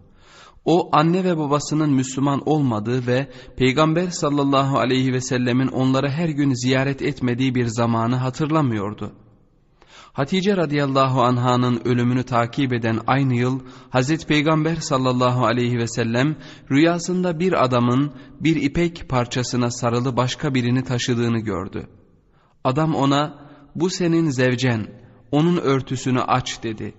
[0.65, 6.53] O anne ve babasının Müslüman olmadığı ve Peygamber sallallahu aleyhi ve sellemin onları her gün
[6.53, 9.13] ziyaret etmediği bir zamanı hatırlamıyordu.
[10.13, 16.35] Hatice radıyallahu anhanın ölümünü takip eden aynı yıl Hazreti Peygamber sallallahu aleyhi ve sellem
[16.71, 21.87] rüyasında bir adamın bir ipek parçasına sarılı başka birini taşıdığını gördü.
[22.63, 24.87] Adam ona bu senin zevcen
[25.31, 26.93] onun örtüsünü aç dedi.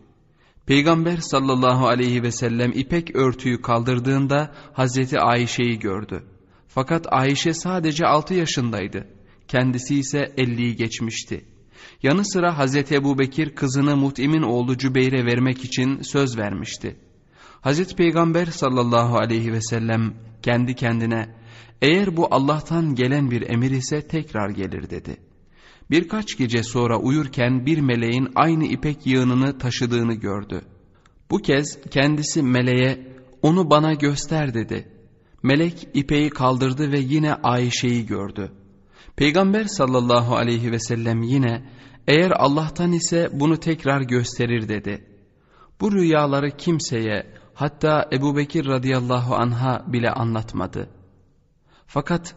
[0.66, 6.24] Peygamber sallallahu aleyhi ve sellem ipek örtüyü kaldırdığında Hazreti Ayşe'yi gördü.
[6.68, 9.06] Fakat Ayşe sadece 6 yaşındaydı.
[9.48, 11.51] Kendisi ise 50'yi geçmişti.
[12.02, 16.96] Yanı sıra Hazreti Ebu Bekir kızını Mut'im'in oğlu Cübeyr'e vermek için söz vermişti.
[17.60, 21.36] Hazreti Peygamber sallallahu aleyhi ve sellem kendi kendine
[21.82, 25.32] eğer bu Allah'tan gelen bir emir ise tekrar gelir dedi.''
[25.92, 30.62] Birkaç gece sonra uyurken bir meleğin aynı ipek yığınını taşıdığını gördü.
[31.30, 34.88] Bu kez kendisi meleğe onu bana göster dedi.
[35.42, 38.52] Melek ipeği kaldırdı ve yine Ayşe'yi gördü.
[39.16, 41.64] Peygamber sallallahu aleyhi ve sellem yine
[42.08, 45.06] eğer Allah'tan ise bunu tekrar gösterir dedi.
[45.80, 50.90] Bu rüyaları kimseye hatta Ebu Bekir radıyallahu anha bile anlatmadı.
[51.86, 52.34] Fakat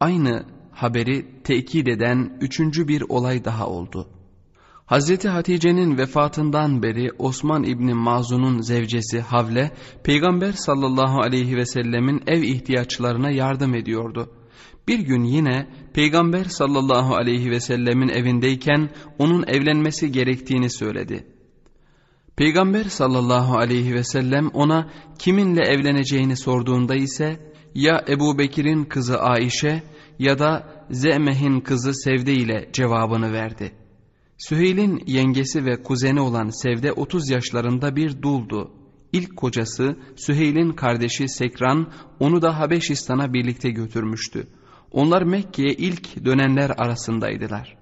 [0.00, 4.08] aynı haberi tekit eden üçüncü bir olay daha oldu.
[4.86, 9.70] Hazreti Hatice'nin vefatından beri Osman İbni Mazun'un zevcesi Havle,
[10.04, 14.30] Peygamber sallallahu aleyhi ve sellemin ev ihtiyaçlarına yardım ediyordu.
[14.88, 21.26] Bir gün yine Peygamber sallallahu aleyhi ve sellemin evindeyken onun evlenmesi gerektiğini söyledi.
[22.36, 29.82] Peygamber sallallahu aleyhi ve sellem ona kiminle evleneceğini sorduğunda ise ya Ebu Bekir'in kızı Aişe
[30.18, 33.72] ya da Ze'meh'in kızı Sevde ile cevabını verdi.
[34.38, 38.70] Süheyl'in yengesi ve kuzeni olan Sevde 30 yaşlarında bir duldu.
[39.12, 44.46] İlk kocası Süheyl'in kardeşi Sekran onu da Habeşistan'a birlikte götürmüştü.
[44.94, 47.76] Onlar Mekke'ye ilk dönenler arasındaydılar.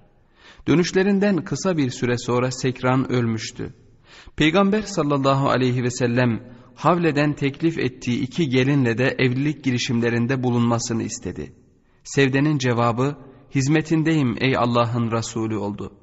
[0.67, 3.73] Dönüşlerinden kısa bir süre sonra Sekran ölmüştü.
[4.35, 11.53] Peygamber sallallahu aleyhi ve sellem Havle'den teklif ettiği iki gelinle de evlilik girişimlerinde bulunmasını istedi.
[12.03, 13.17] Sevde'nin cevabı
[13.55, 15.93] hizmetindeyim ey Allah'ın Resulü oldu.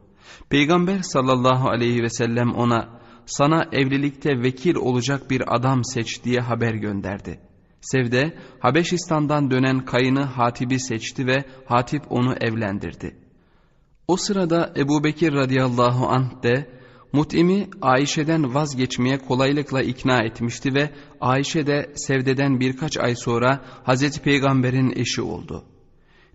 [0.49, 6.75] Peygamber sallallahu aleyhi ve sellem ona sana evlilikte vekil olacak bir adam seç diye haber
[6.75, 7.50] gönderdi.
[7.81, 13.17] Sevde Habeşistan'dan dönen kayını Hatip'i seçti ve Hatip onu evlendirdi.
[14.09, 16.81] O sırada Ebu Bekir radıyallahu anh de
[17.13, 20.91] Mut'im'i Ayşe'den vazgeçmeye kolaylıkla ikna etmişti ve
[21.21, 25.65] Ayşe de Sevde'den birkaç ay sonra Hazreti Peygamber'in eşi oldu.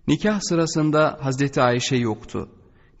[0.08, 2.48] Nikah sırasında Hazreti Ayşe yoktu.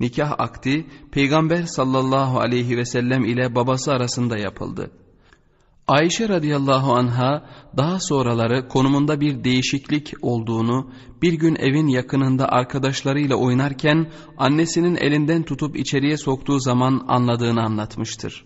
[0.00, 4.90] Nikah akdi Peygamber sallallahu aleyhi ve sellem ile babası arasında yapıldı.
[5.88, 7.46] Ayşe radıyallahu anha
[7.76, 10.90] daha sonraları konumunda bir değişiklik olduğunu
[11.22, 18.44] bir gün evin yakınında arkadaşlarıyla oynarken annesinin elinden tutup içeriye soktuğu zaman anladığını anlatmıştır.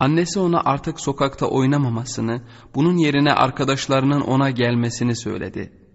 [0.00, 2.42] Annesi ona artık sokakta oynamamasını,
[2.74, 5.86] bunun yerine arkadaşlarının ona gelmesini söyledi.''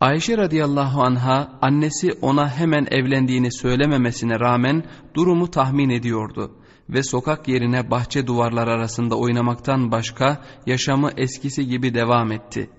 [0.00, 7.90] Ayşe radıyallahu anha annesi ona hemen evlendiğini söylememesine rağmen durumu tahmin ediyordu ve sokak yerine
[7.90, 12.70] bahçe duvarlar arasında oynamaktan başka yaşamı eskisi gibi devam etti.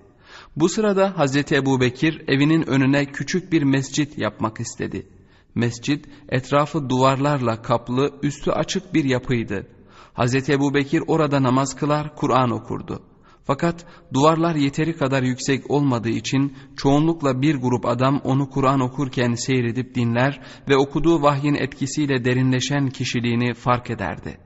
[0.55, 5.07] Bu sırada Hazreti Ebu Bekir evinin önüne küçük bir mescit yapmak istedi.
[5.55, 9.67] Mescit etrafı duvarlarla kaplı üstü açık bir yapıydı.
[10.13, 13.03] Hazreti Ebu Bekir orada namaz kılar Kur'an okurdu.
[13.45, 19.95] Fakat duvarlar yeteri kadar yüksek olmadığı için çoğunlukla bir grup adam onu Kur'an okurken seyredip
[19.95, 24.37] dinler ve okuduğu vahyin etkisiyle derinleşen kişiliğini fark ederdi.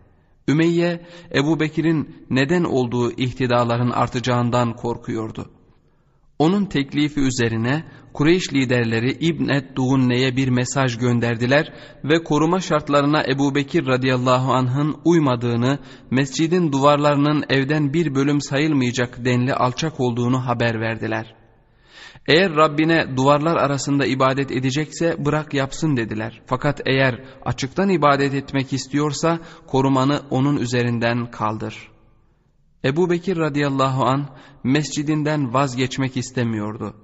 [0.47, 5.58] Ümeyye, Ebu Bekir'in neden olduğu ihtidaların artacağından korkuyordu.
[6.39, 7.83] Onun teklifi üzerine
[8.13, 11.73] Kureyş liderleri İbn Duğunne'ye bir mesaj gönderdiler
[12.03, 15.79] ve koruma şartlarına Ebu Bekir radıyallahu anh'ın uymadığını,
[16.11, 21.35] mescidin duvarlarının evden bir bölüm sayılmayacak denli alçak olduğunu haber verdiler.
[22.27, 26.41] Eğer Rabbine duvarlar arasında ibadet edecekse bırak yapsın dediler.
[26.45, 31.98] Fakat eğer açıktan ibadet etmek istiyorsa korumanı onun üzerinden kaldır.''
[32.85, 34.29] Ebu Bekir radıyallahu an
[34.63, 36.95] mescidinden vazgeçmek istemiyordu.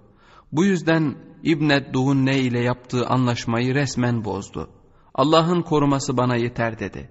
[0.52, 4.70] Bu yüzden İbnet Duhunne ile yaptığı anlaşmayı resmen bozdu.
[5.14, 7.10] Allah'ın koruması bana yeter dedi.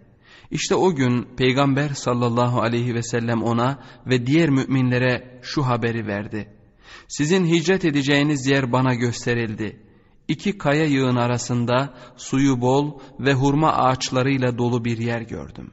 [0.50, 6.48] İşte o gün Peygamber sallallahu aleyhi ve sellem ona ve diğer müminlere şu haberi verdi.
[7.08, 9.82] Sizin hicret edeceğiniz yer bana gösterildi.
[10.28, 15.70] İki kaya yığın arasında suyu bol ve hurma ağaçlarıyla dolu bir yer gördüm.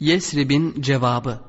[0.00, 1.40] Yesrib'in cevabı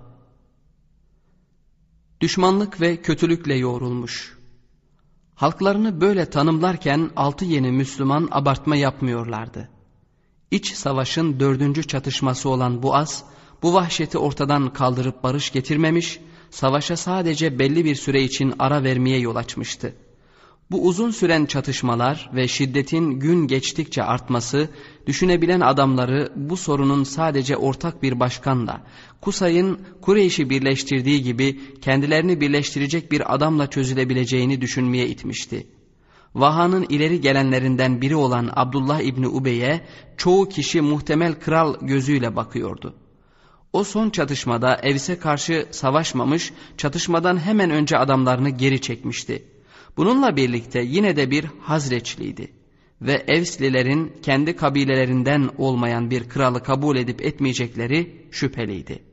[2.21, 4.37] Düşmanlık ve kötülükle yoğrulmuş.
[5.35, 9.69] Halklarını böyle tanımlarken altı yeni Müslüman abartma yapmıyorlardı.
[10.51, 13.23] İç savaşın dördüncü çatışması olan bu az,
[13.61, 16.19] bu vahşeti ortadan kaldırıp barış getirmemiş,
[16.49, 19.95] savaşa sadece belli bir süre için ara vermeye yol açmıştı.
[20.71, 24.69] Bu uzun süren çatışmalar ve şiddetin gün geçtikçe artması,
[25.07, 28.81] düşünebilen adamları bu sorunun sadece ortak bir başkanla,
[29.21, 35.67] Kusay'ın Kureyş'i birleştirdiği gibi kendilerini birleştirecek bir adamla çözülebileceğini düşünmeye itmişti.
[36.35, 39.81] Vaha'nın ileri gelenlerinden biri olan Abdullah İbni Ubey'e
[40.17, 42.95] çoğu kişi muhtemel kral gözüyle bakıyordu.
[43.73, 49.58] O son çatışmada Evs'e karşı savaşmamış, çatışmadan hemen önce adamlarını geri çekmişti.
[49.99, 52.51] Bununla birlikte yine de bir Hazreçliydi
[53.01, 59.03] ve Evslilerin kendi kabilelerinden olmayan bir kralı kabul edip etmeyecekleri şüpheliydi.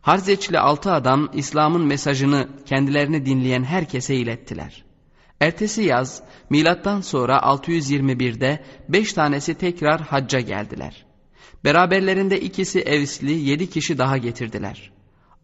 [0.00, 4.84] Harzeçli altı adam İslam'ın mesajını kendilerini dinleyen herkese ilettiler.
[5.40, 11.06] Ertesi yaz milattan sonra 621'de beş tanesi tekrar hacca geldiler.
[11.64, 14.91] Beraberlerinde ikisi Evsli yedi kişi daha getirdiler.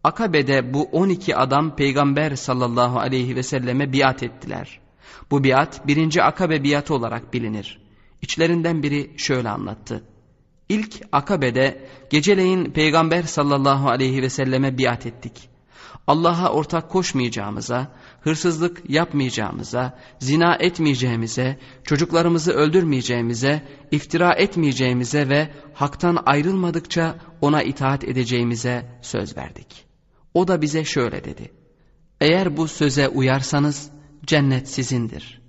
[0.03, 4.79] Akabe'de bu 12 adam Peygamber sallallahu aleyhi ve selleme biat ettiler.
[5.31, 7.81] Bu biat birinci Akabe biatı olarak bilinir.
[8.21, 10.03] İçlerinden biri şöyle anlattı.
[10.69, 15.49] İlk Akabe'de geceleyin Peygamber sallallahu aleyhi ve selleme biat ettik.
[16.07, 17.91] Allah'a ortak koşmayacağımıza,
[18.21, 29.37] hırsızlık yapmayacağımıza, zina etmeyeceğimize, çocuklarımızı öldürmeyeceğimize, iftira etmeyeceğimize ve haktan ayrılmadıkça ona itaat edeceğimize söz
[29.37, 29.88] verdik.
[30.33, 31.51] O da bize şöyle dedi.
[32.21, 33.89] Eğer bu söze uyarsanız
[34.25, 35.41] cennet sizindir.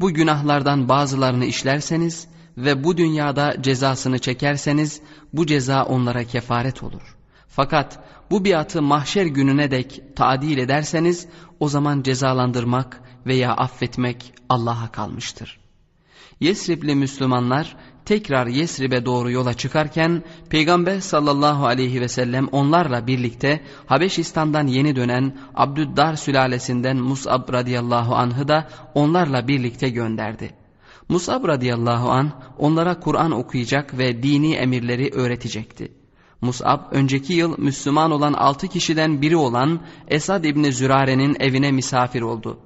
[0.00, 5.00] Bu günahlardan bazılarını işlerseniz ve bu dünyada cezasını çekerseniz
[5.32, 7.16] bu ceza onlara kefaret olur.
[7.48, 7.98] Fakat
[8.30, 11.26] bu biatı mahşer gününe dek tadil ederseniz
[11.60, 15.60] o zaman cezalandırmak veya affetmek Allah'a kalmıştır.
[16.40, 24.66] Yesribli Müslümanlar tekrar Yesrib'e doğru yola çıkarken Peygamber sallallahu aleyhi ve sellem onlarla birlikte Habeşistan'dan
[24.66, 30.50] yeni dönen Abdüddar sülalesinden Mus'ab radıyallahu anh'ı da onlarla birlikte gönderdi.
[31.08, 35.92] Mus'ab radıyallahu an onlara Kur'an okuyacak ve dini emirleri öğretecekti.
[36.40, 42.58] Mus'ab önceki yıl Müslüman olan altı kişiden biri olan Esad İbni Zürare'nin evine misafir oldu.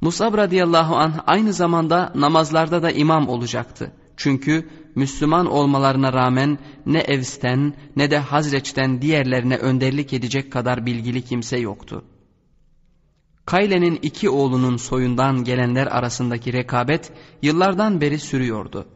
[0.00, 3.92] Mus'ab radıyallahu anh aynı zamanda namazlarda da imam olacaktı.
[4.16, 11.58] Çünkü Müslüman olmalarına rağmen ne Evs'ten ne de Hazreç'ten diğerlerine önderlik edecek kadar bilgili kimse
[11.58, 12.04] yoktu.
[13.46, 17.12] Kayle'nin iki oğlunun soyundan gelenler arasındaki rekabet
[17.42, 18.86] yıllardan beri sürüyordu.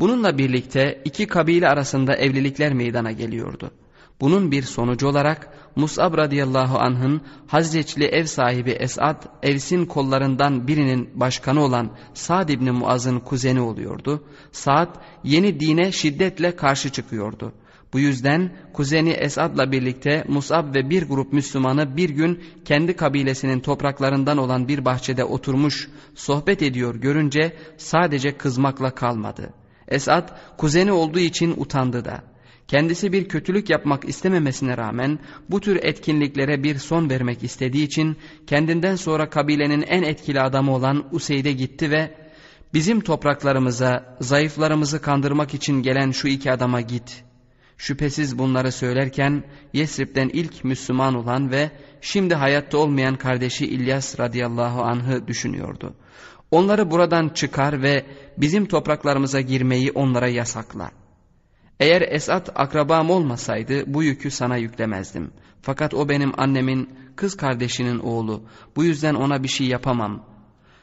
[0.00, 3.70] Bununla birlikte iki kabile arasında evlilikler meydana geliyordu.
[4.20, 11.60] Bunun bir sonucu olarak Mus'ab radıyallahu anh'ın Hazreçli ev sahibi Esad, Evs'in kollarından birinin başkanı
[11.60, 14.24] olan Sa'd ibn Muaz'ın kuzeni oluyordu.
[14.52, 14.94] Sa'd
[15.24, 17.52] yeni dine şiddetle karşı çıkıyordu.
[17.92, 24.38] Bu yüzden kuzeni Esad'la birlikte Mus'ab ve bir grup Müslümanı bir gün kendi kabilesinin topraklarından
[24.38, 29.52] olan bir bahçede oturmuş sohbet ediyor görünce sadece kızmakla kalmadı.
[29.88, 32.33] Esad kuzeni olduğu için utandı da.
[32.68, 35.18] Kendisi bir kötülük yapmak istememesine rağmen
[35.50, 41.08] bu tür etkinliklere bir son vermek istediği için kendinden sonra kabilenin en etkili adamı olan
[41.12, 42.14] Useyd'e gitti ve
[42.74, 47.24] bizim topraklarımıza zayıflarımızı kandırmak için gelen şu iki adama git.
[47.76, 55.28] Şüphesiz bunları söylerken Yesrib'den ilk Müslüman olan ve şimdi hayatta olmayan kardeşi İlyas radıyallahu anh'ı
[55.28, 55.94] düşünüyordu.
[56.50, 58.04] Onları buradan çıkar ve
[58.38, 61.03] bizim topraklarımıza girmeyi onlara yasakla.
[61.80, 65.30] Eğer Esat akrabam olmasaydı bu yükü sana yüklemezdim.
[65.62, 68.42] Fakat o benim annemin kız kardeşinin oğlu.
[68.76, 70.22] Bu yüzden ona bir şey yapamam.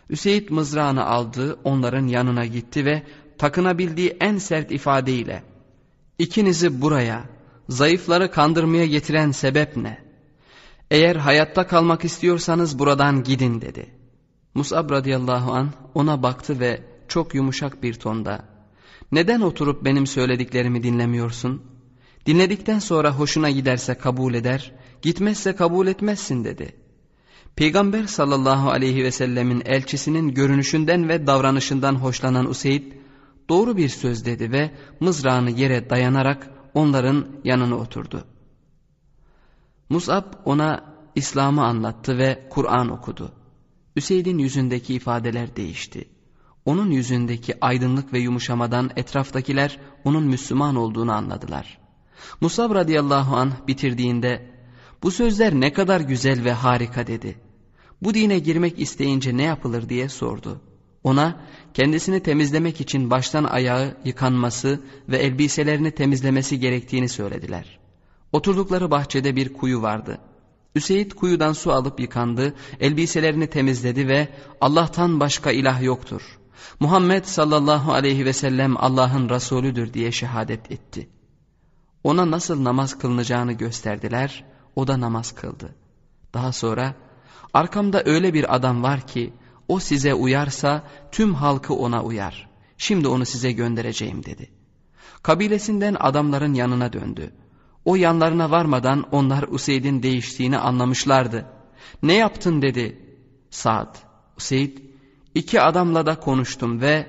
[0.10, 3.04] Üseyit mızrağını aldı, onların yanına gitti ve
[3.38, 5.44] takınabildiği en sert ifadeyle
[6.20, 7.24] İkinizi buraya,
[7.70, 9.98] zayıfları kandırmaya getiren sebep ne?
[10.92, 14.02] Eğer hayatta kalmak istiyorsanız buradan gidin dedi.''
[14.54, 18.46] Musab radıyallahu an ona baktı ve çok yumuşak bir tonda
[19.12, 21.62] Neden oturup benim söylediklerimi dinlemiyorsun?
[22.26, 26.76] Dinledikten sonra hoşuna giderse kabul eder, gitmezse kabul etmezsin dedi.
[27.56, 32.92] Peygamber sallallahu aleyhi ve sellemin elçisinin görünüşünden ve davranışından hoşlanan Useyd,
[33.50, 38.24] doğru bir söz dedi ve mızrağını yere dayanarak onların yanına oturdu.
[39.90, 43.32] Mus'ab ona İslam'ı anlattı ve Kur'an okudu.
[43.96, 46.10] Üseyd'in yüzündeki ifadeler değişti.
[46.66, 51.78] Onun yüzündeki aydınlık ve yumuşamadan etraftakiler onun Müslüman olduğunu anladılar.
[52.42, 54.52] Musab radıyallahu an bitirdiğinde
[55.04, 57.36] bu sözler ne kadar güzel ve harika dedi.
[58.02, 60.62] Bu dine girmek isteyince ne yapılır diye sordu.
[61.04, 61.42] Ona
[61.74, 67.80] kendisini temizlemek için baştan ayağı yıkanması ve elbiselerini temizlemesi gerektiğini söylediler.
[68.32, 70.18] Oturdukları bahçede bir kuyu vardı.
[70.76, 74.28] Üseyd kuyudan su alıp yıkandı, elbiselerini temizledi ve
[74.62, 76.41] Allah'tan başka ilah yoktur.
[76.80, 81.10] Muhammed sallallahu aleyhi ve sellem Allah'ın Resulüdür diye şehadet etti.
[82.04, 84.46] Ona nasıl namaz kılınacağını gösterdiler,
[84.76, 85.76] o da namaz kıldı.
[86.34, 86.96] Daha sonra
[87.54, 89.34] arkamda öyle bir adam var ki
[89.68, 92.50] o size uyarsa tüm halkı ona uyar.
[92.78, 94.52] Şimdi onu size göndereceğim dedi.
[95.24, 97.34] Kabilesinden adamların yanına döndü.
[97.86, 101.46] O yanlarına varmadan onlar Useyd'in değiştiğini anlamışlardı.
[102.04, 103.16] Ne yaptın dedi.
[103.50, 103.98] Saad,
[104.38, 104.78] Useyd,
[105.36, 107.08] iki adamla da konuştum ve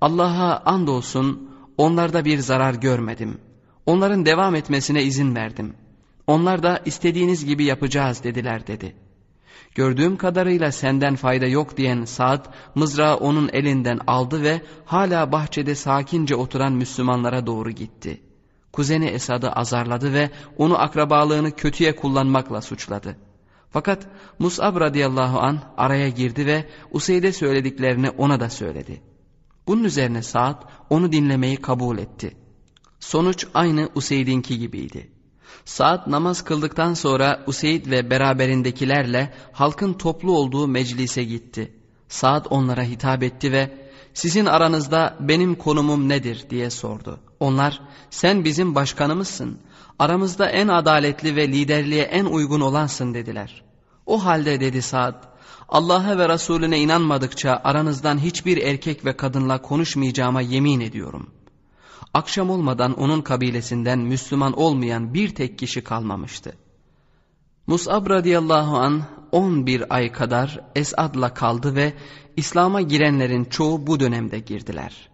[0.00, 3.38] Allah'a andolsun onlarda bir zarar görmedim.
[3.86, 5.74] Onların devam etmesine izin verdim.
[6.26, 8.96] Onlar da istediğiniz gibi yapacağız dediler dedi.
[9.74, 16.34] Gördüğüm kadarıyla senden fayda yok diyen Saad mızrağı onun elinden aldı ve hala bahçede sakince
[16.34, 18.26] oturan Müslümanlara doğru gitti.''
[18.76, 23.16] Kuzeni Esad'ı azarladı ve onu akrabalığını kötüye kullanmakla suçladı.
[23.76, 24.06] Fakat
[24.38, 29.02] Mus'ab radıyallahu an araya girdi ve Useyd'e söylediklerini ona da söyledi.
[29.66, 32.36] Bunun üzerine Sa'd onu dinlemeyi kabul etti.
[33.00, 35.10] Sonuç aynı Useyd'inki gibiydi.
[35.64, 41.74] Sa'd namaz kıldıktan sonra Useyd ve beraberindekilerle halkın toplu olduğu meclise gitti.
[42.08, 47.20] Sa'd onlara hitap etti ve sizin aranızda benim konumum nedir diye sordu.
[47.40, 49.58] Onlar sen bizim başkanımızsın.
[49.98, 53.65] Aramızda en adaletli ve liderliğe en uygun olansın dediler.
[54.06, 55.24] O halde dedi Sa'd
[55.68, 61.30] Allah'a ve Resulüne inanmadıkça aranızdan hiçbir erkek ve kadınla konuşmayacağıma yemin ediyorum.
[62.14, 66.52] Akşam olmadan onun kabilesinden Müslüman olmayan bir tek kişi kalmamıştı.
[67.66, 69.02] Mus'ab radıyallahu an
[69.32, 71.92] 11 ay kadar Esad'la kaldı ve
[72.36, 75.08] İslam'a girenlerin çoğu bu dönemde girdiler.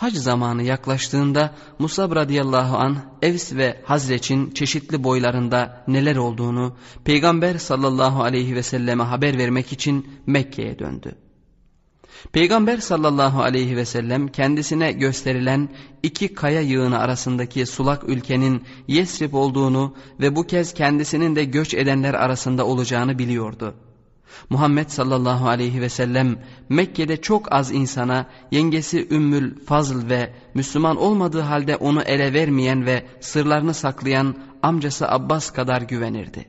[0.00, 8.22] Hac zamanı yaklaştığında Musab radıyallahu an Evs ve Hazreç'in çeşitli boylarında neler olduğunu Peygamber sallallahu
[8.22, 11.14] aleyhi ve selleme haber vermek için Mekke'ye döndü.
[12.32, 15.68] Peygamber sallallahu aleyhi ve sellem kendisine gösterilen
[16.02, 22.14] iki kaya yığını arasındaki sulak ülkenin Yesrib olduğunu ve bu kez kendisinin de göç edenler
[22.14, 23.74] arasında olacağını biliyordu.
[24.50, 31.40] Muhammed sallallahu aleyhi ve sellem Mekke'de çok az insana yengesi Ümmül Fazl ve Müslüman olmadığı
[31.40, 36.48] halde onu ele vermeyen ve sırlarını saklayan amcası Abbas kadar güvenirdi.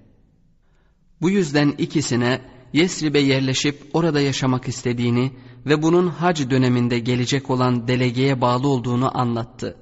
[1.22, 2.42] Bu yüzden ikisine
[2.74, 5.32] Yesrib'e yerleşip orada yaşamak istediğini
[5.66, 9.78] ve bunun hac döneminde gelecek olan delegeye bağlı olduğunu anlattı.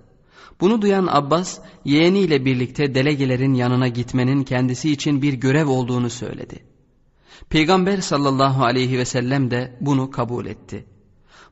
[0.62, 6.69] Bunu duyan Abbas yeğeniyle birlikte delegelerin yanına gitmenin kendisi için bir görev olduğunu söyledi.
[7.50, 10.86] Peygamber sallallahu aleyhi ve sellem de bunu kabul etti.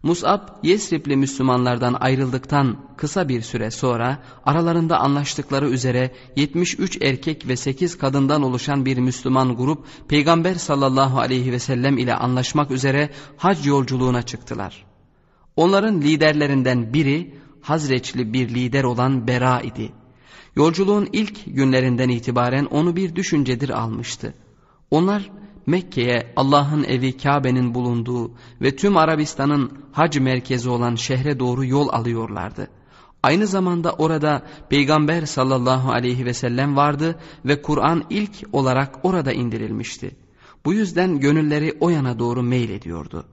[0.04, 7.98] Mus'ab Yesribli Müslümanlardan ayrıldıktan kısa bir süre sonra aralarında anlaştıkları üzere 73 erkek ve 8
[7.98, 14.22] kadından oluşan bir Müslüman grup Peygamber sallallahu aleyhi ve sellem ile anlaşmak üzere hac yolculuğuna
[14.22, 14.86] çıktılar.
[15.56, 19.92] Onların liderlerinden biri Hazreçli bir lider olan Bera idi.
[20.56, 24.34] Yolculuğun ilk günlerinden itibaren onu bir düşüncedir almıştı.
[24.92, 25.32] Onlar
[25.68, 32.68] Mekke'ye Allah'ın evi Kabe'nin bulunduğu ve tüm Arabistan'ın hac merkezi olan şehre doğru yol alıyorlardı.
[33.24, 40.16] Aynı zamanda orada Peygamber sallallahu aleyhi ve sellem vardı ve Kur'an ilk olarak orada indirilmişti.
[40.66, 43.26] Bu yüzden gönülleri o yana doğru meylediyordu.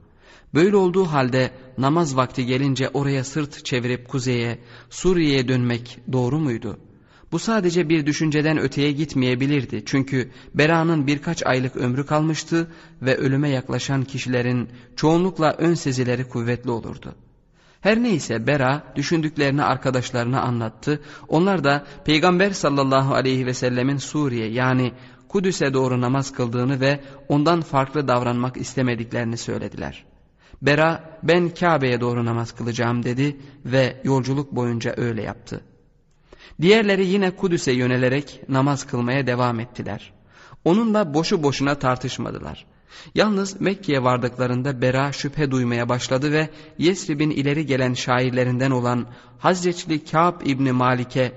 [0.54, 4.58] Böyle olduğu halde namaz vakti gelince oraya sırt çevirip kuzeye,
[4.90, 6.93] Suriye'ye dönmek doğru muydu?''
[7.34, 9.82] Bu sadece bir düşünceden öteye gitmeyebilirdi.
[9.86, 12.70] Çünkü Bera'nın birkaç aylık ömrü kalmıştı
[13.02, 17.14] ve ölüme yaklaşan kişilerin çoğunlukla ön sezileri kuvvetli olurdu.
[17.80, 21.00] Her neyse Bera düşündüklerini arkadaşlarına anlattı.
[21.28, 24.92] Onlar da Peygamber sallallahu aleyhi ve sellemin Suriye yani
[25.28, 30.04] Kudüs'e doğru namaz kıldığını ve ondan farklı davranmak istemediklerini söylediler.
[30.62, 35.60] Bera ben Kabe'ye doğru namaz kılacağım dedi ve yolculuk boyunca öyle yaptı.
[36.60, 40.12] Diğerleri yine Kudüs'e yönelerek namaz kılmaya devam ettiler.
[40.64, 42.66] Onunla boşu boşuna tartışmadılar.
[43.14, 49.06] Yalnız Mekke'ye vardıklarında Bera şüphe duymaya başladı ve Yesrib'in ileri gelen şairlerinden olan
[49.38, 51.32] Hazreçli Kâb İbni Malik'e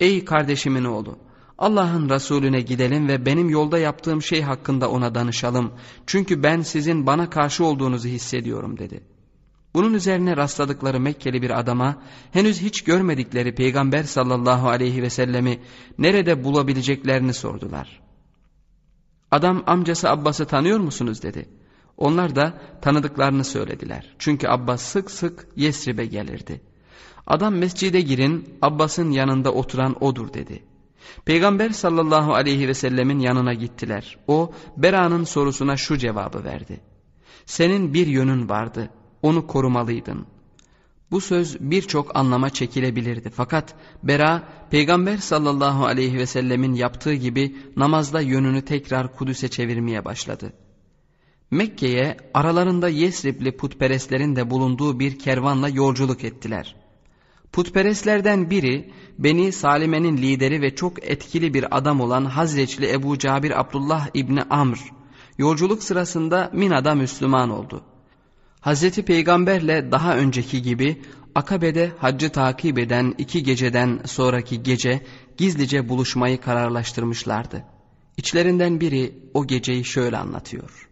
[0.00, 1.18] ''Ey kardeşimin oğlu
[1.58, 5.72] Allah'ın Resulüne gidelim ve benim yolda yaptığım şey hakkında ona danışalım.
[6.06, 9.13] Çünkü ben sizin bana karşı olduğunuzu hissediyorum dedi.
[9.74, 12.02] Bunun üzerine rastladıkları Mekkeli bir adama
[12.32, 15.60] henüz hiç görmedikleri Peygamber sallallahu aleyhi ve sellemi
[15.98, 18.00] nerede bulabileceklerini sordular.
[19.30, 21.48] Adam amcası Abbas'ı tanıyor musunuz dedi.
[21.96, 24.14] Onlar da tanıdıklarını söylediler.
[24.18, 26.60] Çünkü Abbas sık sık Yesrib'e gelirdi.
[27.26, 30.62] Adam mescide girin Abbas'ın yanında oturan odur dedi.
[31.24, 34.18] Peygamber sallallahu aleyhi ve sellemin yanına gittiler.
[34.28, 36.80] O Bera'nın sorusuna şu cevabı verdi.
[37.46, 38.90] Senin bir yönün vardı,
[39.24, 40.26] onu korumalıydın.
[41.10, 43.30] Bu söz birçok anlama çekilebilirdi.
[43.30, 50.52] Fakat Bera, Peygamber sallallahu aleyhi ve sellemin yaptığı gibi namazda yönünü tekrar Kudüs'e çevirmeye başladı.
[51.50, 56.76] Mekke'ye aralarında Yesribli putperestlerin de bulunduğu bir kervanla yolculuk ettiler.
[57.52, 64.08] Putperestlerden biri Beni Salime'nin lideri ve çok etkili bir adam olan Hazreçli Ebu Cabir Abdullah
[64.14, 64.78] İbni Amr
[65.38, 67.93] yolculuk sırasında Mina'da Müslüman oldu.
[68.64, 71.02] Hazreti Peygamberle daha önceki gibi
[71.34, 75.00] Akabe'de haccı takip eden iki geceden sonraki gece
[75.36, 77.64] gizlice buluşmayı kararlaştırmışlardı.
[78.16, 80.88] İçlerinden biri o geceyi şöyle anlatıyor.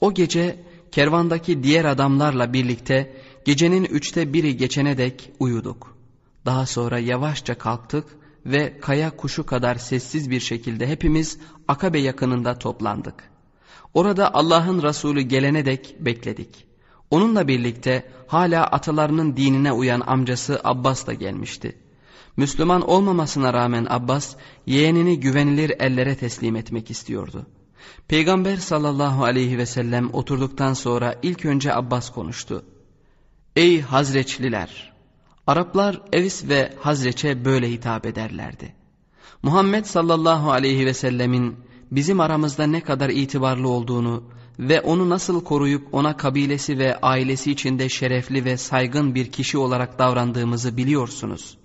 [0.00, 3.12] O gece kervandaki diğer adamlarla birlikte
[3.44, 5.96] Gecenin üçte biri geçene dek uyuduk.
[6.44, 8.04] Daha sonra yavaşça kalktık
[8.46, 11.38] ve kaya kuşu kadar sessiz bir şekilde hepimiz
[11.68, 13.35] Akabe yakınında toplandık.
[13.96, 16.66] Orada Allah'ın Resulü gelene dek bekledik.
[17.10, 21.76] Onunla birlikte hala atalarının dinine uyan amcası Abbas da gelmişti.
[22.36, 24.36] Müslüman olmamasına rağmen Abbas
[24.66, 27.46] yeğenini güvenilir ellere teslim etmek istiyordu.
[28.08, 32.64] Peygamber sallallahu aleyhi ve sellem oturduktan sonra ilk önce Abbas konuştu.
[33.56, 34.92] Ey Hazreçliler!
[35.46, 38.74] Araplar Evis ve Hazreç'e böyle hitap ederlerdi.
[39.42, 41.56] Muhammed sallallahu aleyhi ve sellemin
[41.90, 44.22] bizim aramızda ne kadar itibarlı olduğunu
[44.58, 49.98] ve onu nasıl koruyup ona kabilesi ve ailesi içinde şerefli ve saygın bir kişi olarak
[49.98, 51.58] davrandığımızı biliyorsunuz.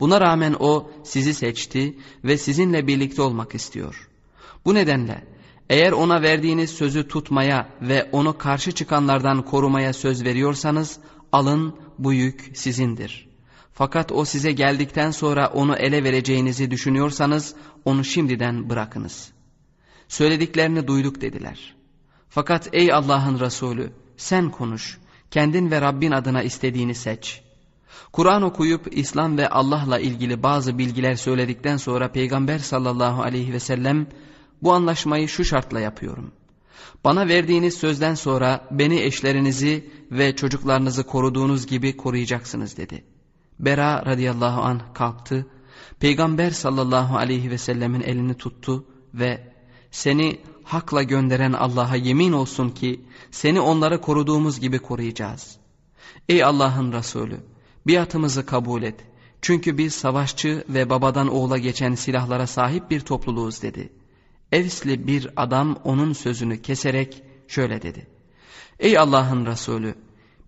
[0.00, 4.08] Buna rağmen o sizi seçti ve sizinle birlikte olmak istiyor.
[4.64, 5.24] Bu nedenle
[5.70, 10.98] eğer ona verdiğiniz sözü tutmaya ve onu karşı çıkanlardan korumaya söz veriyorsanız
[11.32, 13.27] alın bu yük sizindir.
[13.78, 17.54] Fakat o size geldikten sonra onu ele vereceğinizi düşünüyorsanız
[17.84, 19.32] onu şimdiden bırakınız.
[20.08, 21.76] Söylediklerini duyduk dediler.
[22.28, 24.98] Fakat ey Allah'ın Resulü sen konuş,
[25.30, 27.42] kendin ve Rabbin adına istediğini seç.
[28.12, 34.06] Kur'an okuyup İslam ve Allah'la ilgili bazı bilgiler söyledikten sonra Peygamber sallallahu aleyhi ve sellem
[34.62, 36.32] bu anlaşmayı şu şartla yapıyorum.
[37.04, 43.17] Bana verdiğiniz sözden sonra beni eşlerinizi ve çocuklarınızı koruduğunuz gibi koruyacaksınız dedi.
[43.60, 45.46] Bera radıyallahu anh kalktı.
[46.00, 48.84] Peygamber sallallahu aleyhi ve sellemin elini tuttu
[49.14, 49.52] ve
[49.90, 53.00] seni hakla gönderen Allah'a yemin olsun ki
[53.30, 55.56] seni onları koruduğumuz gibi koruyacağız.
[56.28, 57.40] Ey Allah'ın Resulü
[57.86, 59.00] biatımızı kabul et.
[59.42, 63.98] Çünkü biz savaşçı ve babadan oğula geçen silahlara sahip bir topluluğuz dedi.''
[64.52, 68.06] Evsli bir adam onun sözünü keserek şöyle dedi.
[68.78, 69.94] Ey Allah'ın Resulü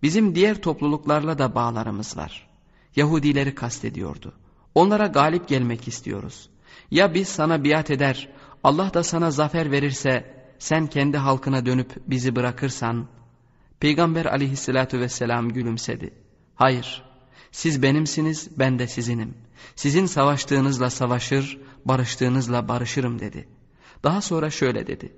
[0.02, 2.49] bizim diğer topluluklarla da bağlarımız var.
[2.96, 4.32] Yahudileri kastediyordu.
[4.74, 6.50] Onlara galip gelmek istiyoruz.
[6.90, 8.28] Ya biz sana biat eder
[8.64, 13.06] Allah da sana zafer verirse sen kendi halkına dönüp bizi bırakırsan
[13.80, 16.14] Peygamber aleyhissalatü vesselam gülümsedi.
[16.54, 17.02] Hayır
[17.52, 19.34] siz benimsiniz ben de sizinim.
[19.76, 23.60] Sizin savaştığınızla savaşır barıştığınızla barışırım dedi.''
[24.04, 25.12] Daha sonra şöyle dedi.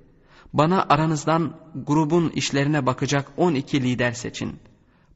[0.53, 1.57] Bana aranızdan
[1.87, 4.59] grubun işlerine bakacak 12 lider seçin.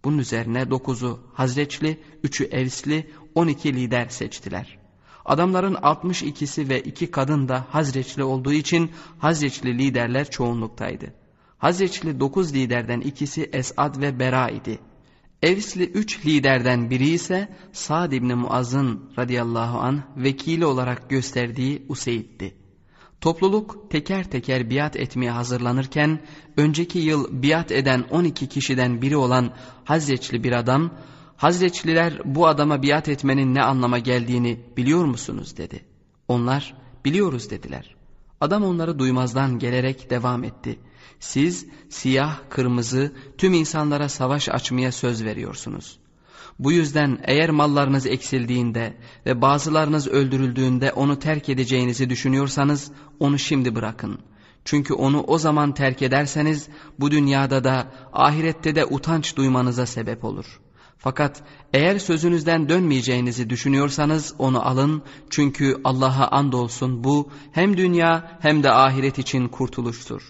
[0.05, 4.79] Bunun üzerine 9'u Hazreçli, 3'ü Evsli, 12 lider seçtiler.
[5.25, 11.15] Adamların 62'si ve 2 kadın da Hazreçli olduğu için Hazreçli liderler çoğunluktaydı.
[11.59, 14.79] Hazreçli 9 liderden ikisi Esad ve Bera idi.
[15.43, 22.66] Evsli 3 liderden biri ise Sa'd ibn Muaz'ın radıyallahu an vekili olarak gösterdiği Useyd'di.
[23.21, 26.21] Topluluk teker teker biat etmeye hazırlanırken
[26.57, 29.53] önceki yıl biat eden 12 kişiden biri olan
[29.85, 30.91] Hazreçli bir adam
[31.37, 35.85] Hazreçliler bu adama biat etmenin ne anlama geldiğini biliyor musunuz dedi.
[36.29, 37.97] Onlar biliyoruz dediler.
[38.41, 40.79] Adam onları duymazdan gelerek devam etti.
[41.21, 45.99] Siz siyah, kırmızı, tüm insanlara savaş açmaya söz veriyorsunuz.
[46.59, 48.97] Bu yüzden eğer mallarınız eksildiğinde
[49.27, 54.19] ve bazılarınız öldürüldüğünde onu terk edeceğinizi düşünüyorsanız onu şimdi bırakın.
[54.65, 56.69] Çünkü onu o zaman terk ederseniz
[57.01, 60.61] bu dünyada da ahirette de utanç duymanıza sebep olur.
[60.99, 61.43] Fakat
[61.73, 69.19] eğer sözünüzden dönmeyeceğinizi düşünüyorsanız onu alın çünkü Allah'a andolsun bu hem dünya hem de ahiret
[69.19, 70.23] için kurtuluştur.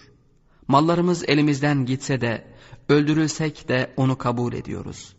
[0.67, 2.47] Mallarımız elimizden gitse de
[2.89, 5.16] öldürülsek de onu kabul ediyoruz.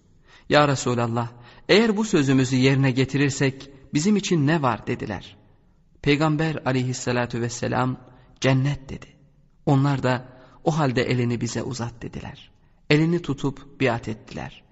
[0.48, 1.28] Ya Resulallah
[1.68, 5.36] eğer bu sözümüzü yerine getirirsek bizim için ne var dediler.
[6.02, 7.96] Peygamber aleyhissalatü vesselam
[8.40, 9.06] cennet dedi.
[9.66, 10.28] Onlar da
[10.64, 12.50] o halde elini bize uzat dediler.
[12.90, 14.62] Elini tutup biat ettiler.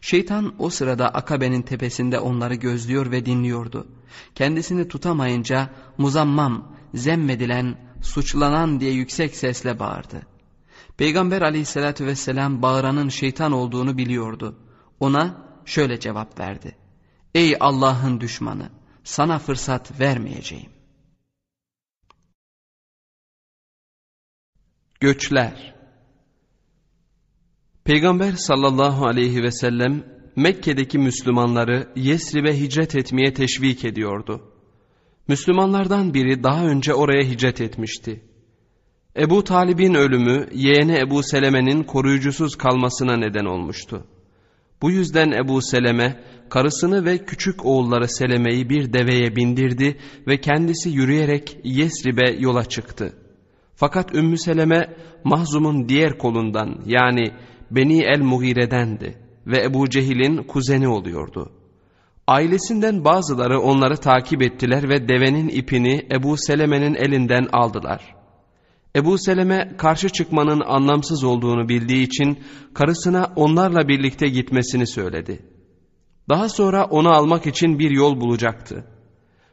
[0.00, 3.86] Şeytan o sırada Akabe'nin tepesinde onları gözlüyor ve dinliyordu.
[4.34, 10.22] Kendisini tutamayınca muzammam, zemmedilen, suçlanan diye yüksek sesle bağırdı.
[10.96, 14.56] Peygamber aleyhissalatü vesselam bağıranın şeytan olduğunu biliyordu.
[15.00, 16.76] Ona şöyle cevap verdi.
[17.34, 18.70] Ey Allah'ın düşmanı
[19.04, 20.70] sana fırsat vermeyeceğim.
[25.00, 25.74] Göçler
[27.84, 30.04] Peygamber sallallahu aleyhi ve sellem
[30.36, 34.52] Mekke'deki Müslümanları Yesrib'e hicret etmeye teşvik ediyordu.
[35.28, 38.24] Müslümanlardan biri daha önce oraya hicret etmişti.
[39.16, 44.06] Ebu Talib'in ölümü yeğeni Ebu Seleme'nin koruyucusuz kalmasına neden olmuştu.
[44.82, 49.96] Bu yüzden Ebu Seleme karısını ve küçük oğulları Seleme'yi bir deveye bindirdi
[50.26, 53.12] ve kendisi yürüyerek Yesrib'e yola çıktı.
[53.74, 57.32] Fakat Ümmü Seleme Mahzum'un diğer kolundan yani
[57.70, 61.52] Beni el-Mugire'dendi ve Ebu Cehil'in kuzeni oluyordu.
[62.26, 68.15] Ailesinden bazıları onları takip ettiler ve devenin ipini Ebu Seleme'nin elinden aldılar.
[68.96, 72.38] Ebu Seleme karşı çıkmanın anlamsız olduğunu bildiği için
[72.74, 75.42] karısına onlarla birlikte gitmesini söyledi.
[76.28, 78.84] Daha sonra onu almak için bir yol bulacaktı.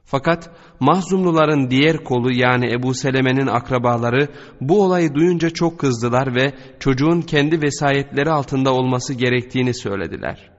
[0.06, 4.28] Fakat Mahzumluların diğer kolu yani Ebu Seleme'nin akrabaları
[4.62, 10.52] bu olayı duyunca çok kızdılar ve çocuğun kendi vesayetleri altında olması gerektiğini söylediler.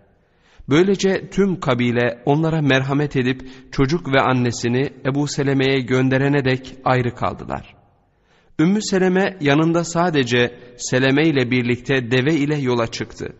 [0.68, 7.83] Böylece tüm kabile onlara merhamet edip çocuk ve annesini Ebu Seleme'ye gönderene dek ayrı kaldılar.
[8.58, 13.36] Ümmü Seleme yanında sadece Seleme ile birlikte deve ile yola çıktı.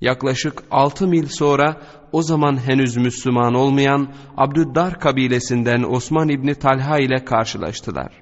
[0.00, 1.82] Yaklaşık altı mil sonra
[2.12, 8.12] o zaman henüz Müslüman olmayan Abdüddar kabilesinden Osman İbni Talha ile karşılaştılar.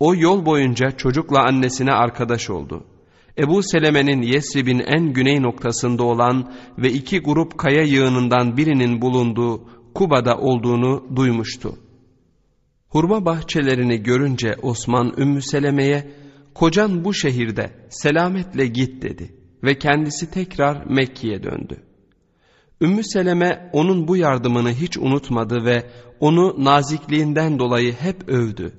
[0.00, 2.84] O yol boyunca çocukla annesine arkadaş oldu.
[3.38, 10.38] Ebu Seleme'nin Yesrib'in en güney noktasında olan ve iki grup kaya yığınından birinin bulunduğu Kuba'da
[10.38, 11.83] olduğunu duymuştu.
[12.94, 16.10] Hurma bahçelerini görünce Osman Ümmü Seleme'ye
[16.54, 21.82] kocan bu şehirde selametle git dedi ve kendisi tekrar Mekke'ye döndü.
[22.80, 25.90] Ümmü Seleme onun bu yardımını hiç unutmadı ve
[26.20, 28.72] onu nazikliğinden dolayı hep övdü.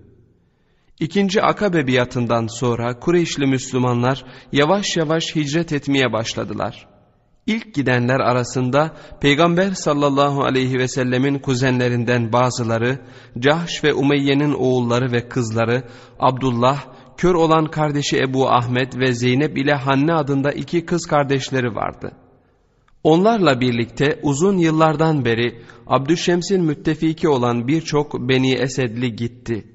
[0.99, 6.95] İkinci Akabe biatından sonra Kureyşli Müslümanlar yavaş yavaş hicret etmeye başladılar.
[7.48, 13.00] İlk gidenler arasında Peygamber sallallahu aleyhi ve sellemin kuzenlerinden bazıları,
[13.39, 15.84] Cahş ve Umeyye'nin oğulları ve kızları,
[16.20, 16.86] Abdullah,
[17.18, 22.12] kör olan kardeşi Ebu Ahmet ve Zeynep ile Hanne adında iki kız kardeşleri vardı.
[23.04, 29.68] Onlarla birlikte uzun yıllardan beri Abdüşşems'in müttefiki olan birçok Beni Esedli gitti.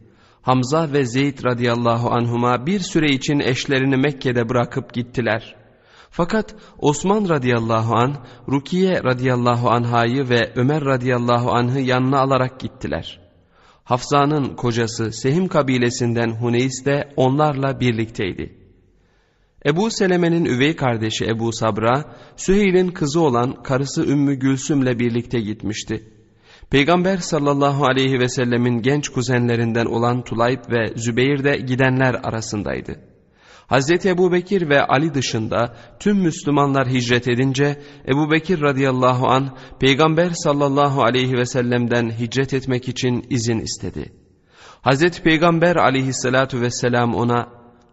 [0.42, 5.59] Hamza ve Zeyd radıyallahu anhuma bir süre için eşlerini Mekke'de bırakıp gittiler.''
[6.10, 8.16] Fakat Osman radıyallahu an,
[8.48, 13.20] Rukiye radıyallahu anhayı ve Ömer radıyallahu anhı yanına alarak gittiler.
[13.84, 18.56] Hafza'nın kocası Sehim kabilesinden Huneys de onlarla birlikteydi.
[19.66, 22.04] Ebu Seleme'nin üvey kardeşi Ebu Sabra,
[22.36, 26.04] Süheyl'in kızı olan karısı Ümmü Gülsüm'le birlikte gitmişti.
[26.70, 33.09] Peygamber sallallahu aleyhi ve sellemin genç kuzenlerinden olan Tulayb ve Zübeyir de gidenler arasındaydı.
[33.70, 40.30] Hazreti Ebu Bekir ve Ali dışında tüm Müslümanlar hicret edince Ebu Bekir radıyallahu an Peygamber
[40.34, 44.12] sallallahu aleyhi ve sellem'den hicret etmek için izin istedi.
[44.82, 47.48] Hazreti Peygamber aleyhissalatu vesselam ona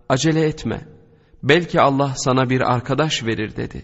[0.10, 0.88] acele etme
[1.44, 3.82] belki Allah sana bir arkadaş verir dedi.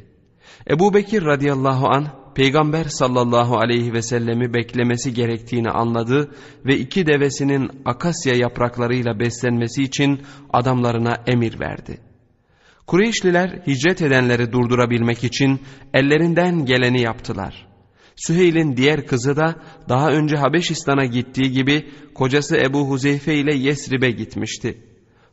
[0.69, 6.31] Ebu Bekir radıyallahu an Peygamber sallallahu aleyhi ve sellemi beklemesi gerektiğini anladı
[6.65, 10.21] ve iki devesinin akasya yapraklarıyla beslenmesi için
[10.53, 11.97] adamlarına emir verdi.
[12.87, 15.61] Kureyşliler hicret edenleri durdurabilmek için
[15.93, 17.67] ellerinden geleni yaptılar.
[18.15, 19.55] Süheyl'in diğer kızı da
[19.89, 24.77] daha önce Habeşistan'a gittiği gibi kocası Ebu Huzeyfe ile Yesrib'e gitmişti.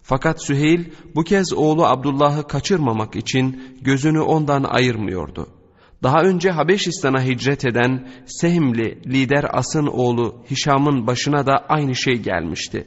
[0.03, 0.85] Fakat Süheyl
[1.15, 5.60] bu kez oğlu Abdullah'ı kaçırmamak için gözünü ondan ayırmıyordu.
[6.03, 12.87] Daha önce Habeşistan'a hicret eden Sehimli lider As'ın oğlu Hişam'ın başına da aynı şey gelmişti.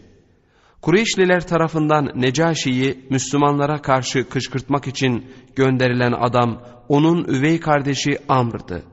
[0.82, 8.84] Kureyşliler tarafından Necaşi'yi Müslümanlara karşı kışkırtmak için gönderilen adam onun üvey kardeşi Amr'dı.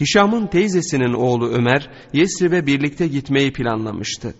[0.00, 4.34] Hişam'ın teyzesinin oğlu Ömer Yesrib'e birlikte gitmeyi planlamıştı.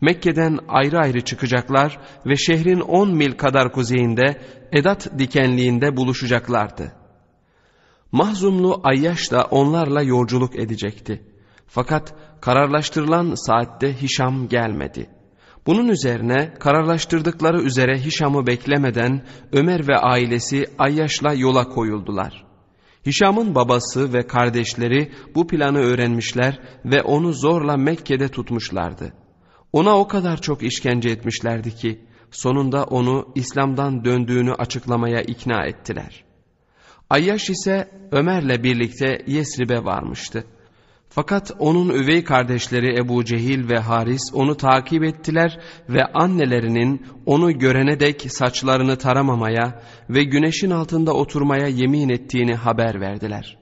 [0.00, 4.40] Mekke'den ayrı ayrı çıkacaklar ve şehrin 10 mil kadar kuzeyinde
[4.72, 7.03] Edat dikenliğinde buluşacaklardı.
[8.14, 11.22] Mahzumlu Ayyaş da onlarla yolculuk edecekti.
[11.66, 15.10] Fakat kararlaştırılan saatte Hişam gelmedi.
[15.66, 22.44] Bunun üzerine kararlaştırdıkları üzere Hişam'ı beklemeden Ömer ve ailesi Ayyaş'la yola koyuldular.
[23.06, 29.12] Hişam'ın babası ve kardeşleri bu planı öğrenmişler ve onu zorla Mekke'de tutmuşlardı.
[29.72, 36.24] Ona o kadar çok işkence etmişlerdi ki sonunda onu İslam'dan döndüğünü açıklamaya ikna ettiler.
[37.14, 40.44] Ayyaş ise Ömer'le birlikte Yesrib'e varmıştı.
[41.08, 45.58] Fakat onun üvey kardeşleri Ebu Cehil ve Haris onu takip ettiler
[45.88, 53.58] ve annelerinin onu görene dek saçlarını taramamaya ve güneşin altında oturmaya yemin ettiğini haber verdiler.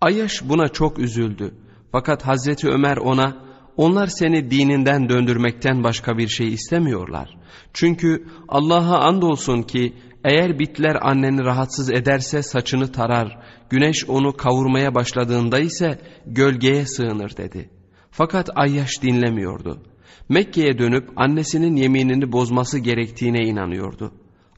[0.00, 1.54] Ayyaş buna çok üzüldü.
[1.92, 3.36] Fakat Hazreti Ömer ona
[3.76, 7.36] onlar seni dininden döndürmekten başka bir şey istemiyorlar.
[7.72, 9.92] Çünkü Allah'a andolsun ki
[10.24, 13.38] eğer bitler anneni rahatsız ederse saçını tarar,
[13.70, 17.70] güneş onu kavurmaya başladığında ise gölgeye sığınır dedi.
[18.10, 19.82] Fakat Ayyaş dinlemiyordu.
[20.28, 24.12] Mekke'ye dönüp annesinin yeminini bozması gerektiğine inanıyordu.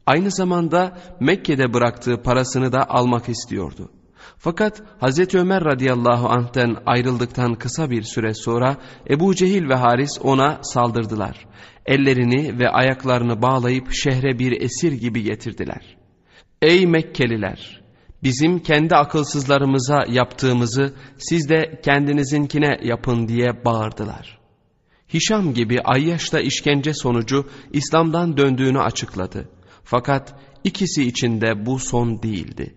[0.06, 3.90] Aynı zamanda Mekke'de bıraktığı parasını da almak istiyordu.
[4.38, 5.34] Fakat Hz.
[5.34, 8.76] Ömer radıyallahu anh'ten ayrıldıktan kısa bir süre sonra
[9.10, 11.46] Ebu Cehil ve Haris ona saldırdılar.
[11.86, 15.96] Ellerini ve ayaklarını bağlayıp şehre bir esir gibi getirdiler.
[16.62, 17.82] Ey Mekkeliler!
[18.22, 24.38] Bizim kendi akılsızlarımıza yaptığımızı siz de kendinizinkine yapın diye bağırdılar.
[25.14, 29.48] Hişam gibi Ayyaş'ta işkence sonucu İslam'dan döndüğünü açıkladı.
[29.84, 32.74] Fakat ikisi için de bu son değildi.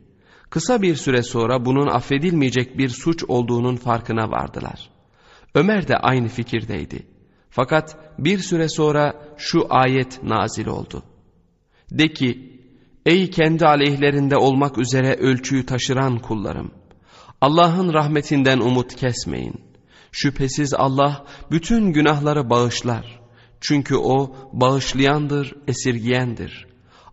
[0.50, 4.89] Kısa bir süre sonra bunun affedilmeyecek bir suç olduğunun farkına vardılar.
[5.56, 7.08] Ömer de aynı fikirdeydi.
[7.50, 11.04] Fakat bir süre sonra şu ayet nazil oldu.
[11.91, 12.62] De ki,
[13.06, 16.72] ey kendi aleyhlerinde olmak üzere ölçüyü taşıran kullarım!
[17.41, 19.62] Allah'ın rahmetinden umut kesmeyin.
[20.12, 23.20] Şüphesiz Allah bütün günahları bağışlar.
[23.62, 26.68] Çünkü O bağışlayandır, esirgiyendir.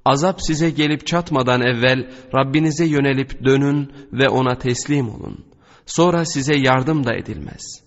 [0.07, 5.44] Azap size gelip çatmadan evvel Rabbinize yönelip dönün ve ona teslim olun.
[5.86, 7.82] Sonra size yardım da edilmez.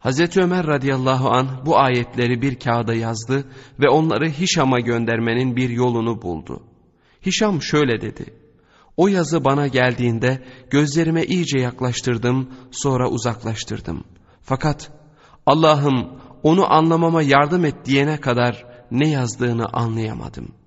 [0.00, 0.36] Hz.
[0.36, 3.44] Ömer radıyallahu an bu ayetleri bir kağıda yazdı
[3.80, 6.62] ve onları Hişam'a göndermenin bir yolunu buldu.
[7.26, 8.24] Hişam şöyle dedi.
[8.96, 14.04] O yazı bana geldiğinde gözlerime iyice yaklaştırdım sonra uzaklaştırdım.
[14.40, 14.90] Fakat
[15.46, 16.08] Allah'ım
[16.42, 20.61] onu anlamama yardım et diyene kadar ne yazdığını anlayamadım.''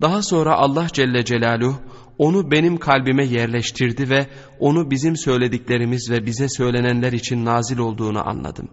[0.00, 1.80] Daha sonra Allah Celle Celaluhu
[2.18, 4.26] onu benim kalbime yerleştirdi ve
[4.58, 8.68] onu bizim söylediklerimiz ve bize söylenenler için nazil olduğunu anladım.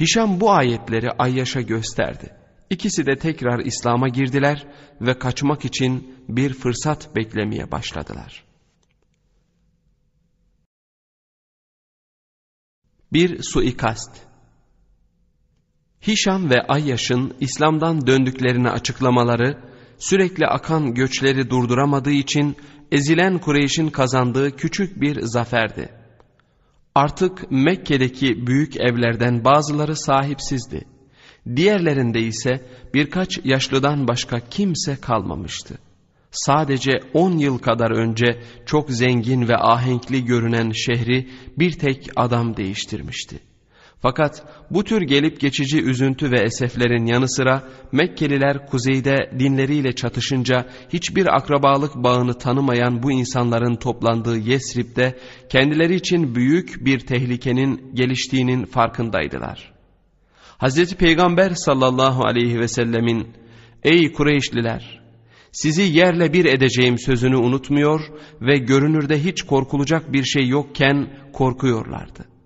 [0.00, 2.34] Hişam bu ayetleri Ayyaş'a gösterdi.
[2.70, 4.66] İkisi de tekrar İslam'a girdiler
[5.00, 8.44] ve kaçmak için bir fırsat beklemeye başladılar.
[13.12, 14.28] Bir suikast
[16.06, 19.68] Hişam ve Ayyaş'ın İslam'dan döndüklerini açıklamaları
[19.98, 22.56] sürekli akan göçleri durduramadığı için
[22.92, 25.88] ezilen Kureyş'in kazandığı küçük bir zaferdi.
[26.94, 30.84] Artık Mekke'deki büyük evlerden bazıları sahipsizdi.
[31.56, 35.78] Diğerlerinde ise birkaç yaşlıdan başka kimse kalmamıştı.
[36.30, 41.28] Sadece on yıl kadar önce çok zengin ve ahenkli görünen şehri
[41.58, 43.47] bir tek adam değiştirmişti.
[44.02, 51.36] Fakat bu tür gelip geçici üzüntü ve eseflerin yanı sıra Mekkeliler kuzeyde dinleriyle çatışınca hiçbir
[51.36, 55.18] akrabalık bağını tanımayan bu insanların toplandığı Yesrib'de
[55.48, 59.72] kendileri için büyük bir tehlikenin geliştiğinin farkındaydılar.
[60.62, 60.94] Hz.
[60.94, 63.28] Peygamber sallallahu aleyhi ve sellemin
[63.84, 65.00] ''Ey Kureyşliler!
[65.52, 68.00] Sizi yerle bir edeceğim sözünü unutmuyor
[68.40, 72.37] ve görünürde hiç korkulacak bir şey yokken korkuyorlardı.''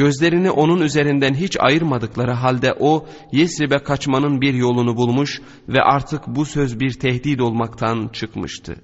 [0.00, 6.44] Gözlerini onun üzerinden hiç ayırmadıkları halde o Yesrib'e kaçmanın bir yolunu bulmuş ve artık bu
[6.44, 8.76] söz bir tehdit olmaktan çıkmıştı.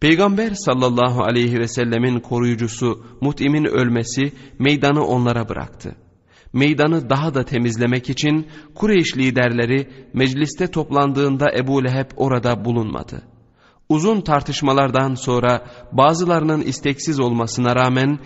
[0.00, 5.96] Peygamber sallallahu aleyhi ve sellemin koruyucusu Mut'im'in ölmesi meydanı onlara bıraktı.
[6.52, 13.22] Meydanı daha da temizlemek için Kureyş liderleri mecliste toplandığında Ebu Leheb orada bulunmadı.
[13.88, 18.18] Uzun tartışmalardan sonra bazılarının isteksiz olmasına rağmen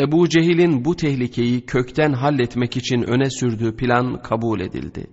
[0.00, 5.06] Ebu Cehil'in bu tehlikeyi kökten halletmek için öne sürdüğü plan kabul edildi.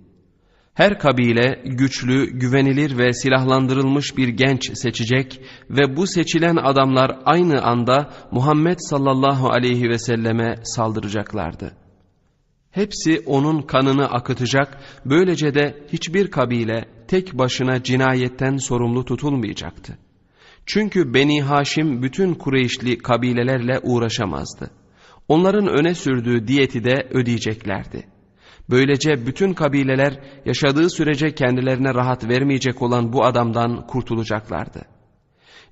[0.74, 8.10] Her kabile güçlü, güvenilir ve silahlandırılmış bir genç seçecek ve bu seçilen adamlar aynı anda
[8.30, 11.72] Muhammed sallallahu aleyhi ve selleme saldıracaklardı.
[12.70, 19.98] Hepsi onun kanını akıtacak, böylece de hiçbir kabile tek başına cinayetten sorumlu tutulmayacaktı.
[20.66, 24.70] Çünkü Beni Haşim bütün Kureyşli kabilelerle uğraşamazdı.
[25.28, 28.06] Onların öne sürdüğü diyeti de ödeyeceklerdi.
[28.70, 34.82] Böylece bütün kabileler yaşadığı sürece kendilerine rahat vermeyecek olan bu adamdan kurtulacaklardı.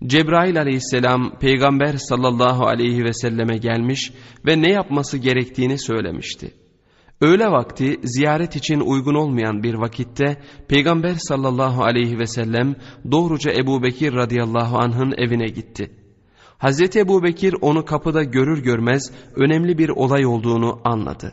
[0.06, 4.12] Cebrail aleyhisselam peygamber sallallahu aleyhi ve selleme gelmiş
[4.46, 6.54] ve ne yapması gerektiğini söylemişti.
[7.20, 10.36] Öğle vakti ziyaret için uygun olmayan bir vakitte
[10.68, 12.74] Peygamber sallallahu aleyhi ve sellem
[13.10, 15.90] doğruca Ebu Bekir radıyallahu anh'ın evine gitti.
[16.58, 21.32] Hazreti Ebu Bekir onu kapıda görür görmez önemli bir olay olduğunu anladı.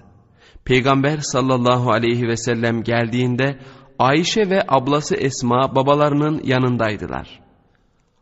[0.65, 3.59] Peygamber sallallahu aleyhi ve sellem geldiğinde
[3.99, 7.39] Ayşe ve ablası Esma babalarının yanındaydılar.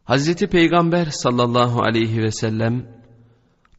[0.04, 2.86] Hazreti Peygamber sallallahu aleyhi ve sellem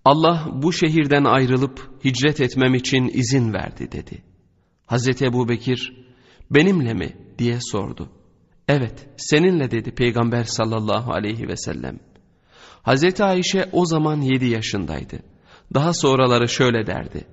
[0.06, 4.22] Allah bu şehirden ayrılıp hicret etmem için izin verdi dedi.
[4.86, 6.06] Hazreti Ebu Bekir
[6.50, 8.08] benimle mi diye sordu.
[8.68, 11.98] Evet seninle dedi Peygamber sallallahu aleyhi ve sellem.
[12.82, 15.18] Hazreti Ayşe o zaman yedi yaşındaydı.
[15.74, 17.24] Daha sonraları şöyle derdi.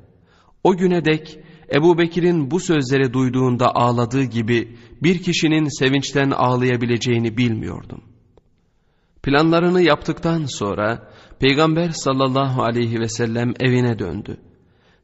[0.64, 1.40] O güne dek
[1.76, 8.02] Ebu Bekir'in bu sözleri duyduğunda ağladığı gibi bir kişinin sevinçten ağlayabileceğini bilmiyordum.
[9.24, 14.38] Planlarını yaptıktan sonra Peygamber sallallahu aleyhi ve sellem evine döndü.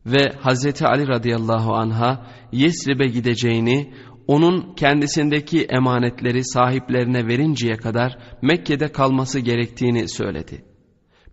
[0.05, 3.93] Ve Hazreti Ali radıyallahu anha Yesrib'e gideceğini,
[4.27, 10.65] onun kendisindeki emanetleri sahiplerine verinceye kadar Mekke'de kalması gerektiğini söyledi.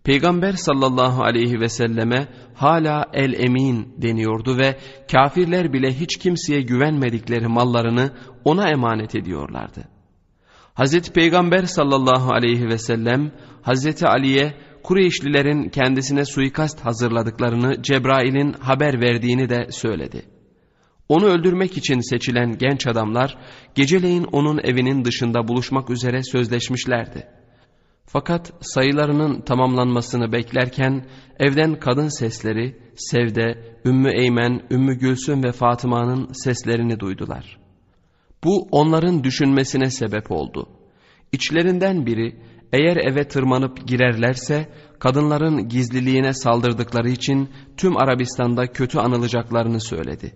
[0.03, 4.77] Peygamber sallallahu aleyhi ve selleme hala el-emin deniyordu ve
[5.11, 8.11] kafirler bile hiç kimseye güvenmedikleri mallarını
[8.45, 9.83] ona emanet ediyorlardı.
[10.73, 13.31] Hazreti Peygamber sallallahu aleyhi ve sellem
[13.61, 14.53] Hazreti Ali'ye
[14.87, 20.21] Kureyşlilerin kendisine suikast hazırladıklarını Cebrail'in haber verdiğini de söyledi.
[21.09, 23.37] Onu öldürmek için seçilen genç adamlar
[23.75, 27.27] geceleyin onun evinin dışında buluşmak üzere sözleşmişlerdi.
[28.05, 31.05] Fakat sayılarının tamamlanmasını beklerken
[31.39, 37.57] evden kadın sesleri Sevde, Ümmü Eymen, Ümmü Gülsüm ve Fatıma'nın seslerini duydular.
[38.43, 40.69] Bu onların düşünmesine sebep oldu.
[41.31, 42.35] İçlerinden biri
[42.73, 50.35] eğer eve tırmanıp girerlerse kadınların gizliliğine saldırdıkları için tüm Arabistan'da kötü anılacaklarını söyledi.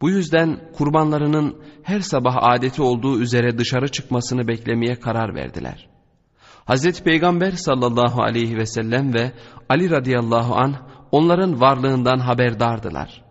[0.00, 5.88] Bu yüzden kurbanlarının her sabah adeti olduğu üzere dışarı çıkmasını beklemeye karar verdiler.
[6.64, 9.32] Hazreti Peygamber sallallahu aleyhi ve sellem ve
[9.68, 10.74] Ali radıyallahu anh
[11.12, 13.22] onların varlığından haberdardılar.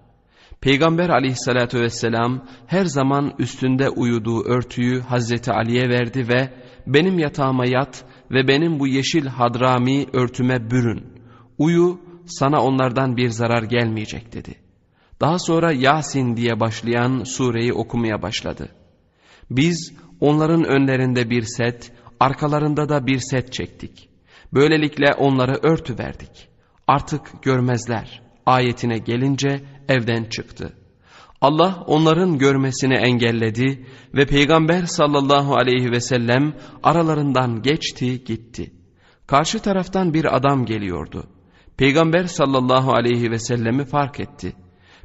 [0.62, 6.50] Peygamber aleyhissalatü vesselam her zaman üstünde uyuduğu örtüyü Hazreti Ali'ye verdi ve
[6.88, 11.04] benim yatağıma yat ve benim bu yeşil hadrami örtüme bürün.
[11.58, 14.56] Uyu sana onlardan bir zarar gelmeyecek dedi.
[15.22, 18.70] Daha sonra Yasin diye başlayan sureyi okumaya başladı.
[19.50, 24.10] Biz onların önlerinde bir set, arkalarında da bir set çektik.
[24.54, 26.50] Böylelikle onları örtü verdik.
[26.88, 28.22] Artık görmezler.
[28.46, 30.74] Ayetine gelince evden çıktı.
[31.42, 38.72] Allah onların görmesini engelledi ve Peygamber sallallahu aleyhi ve sellem aralarından geçti gitti.
[39.28, 41.24] Karşı taraftan bir adam geliyordu.
[41.78, 44.54] Peygamber sallallahu aleyhi ve sellemi fark etti.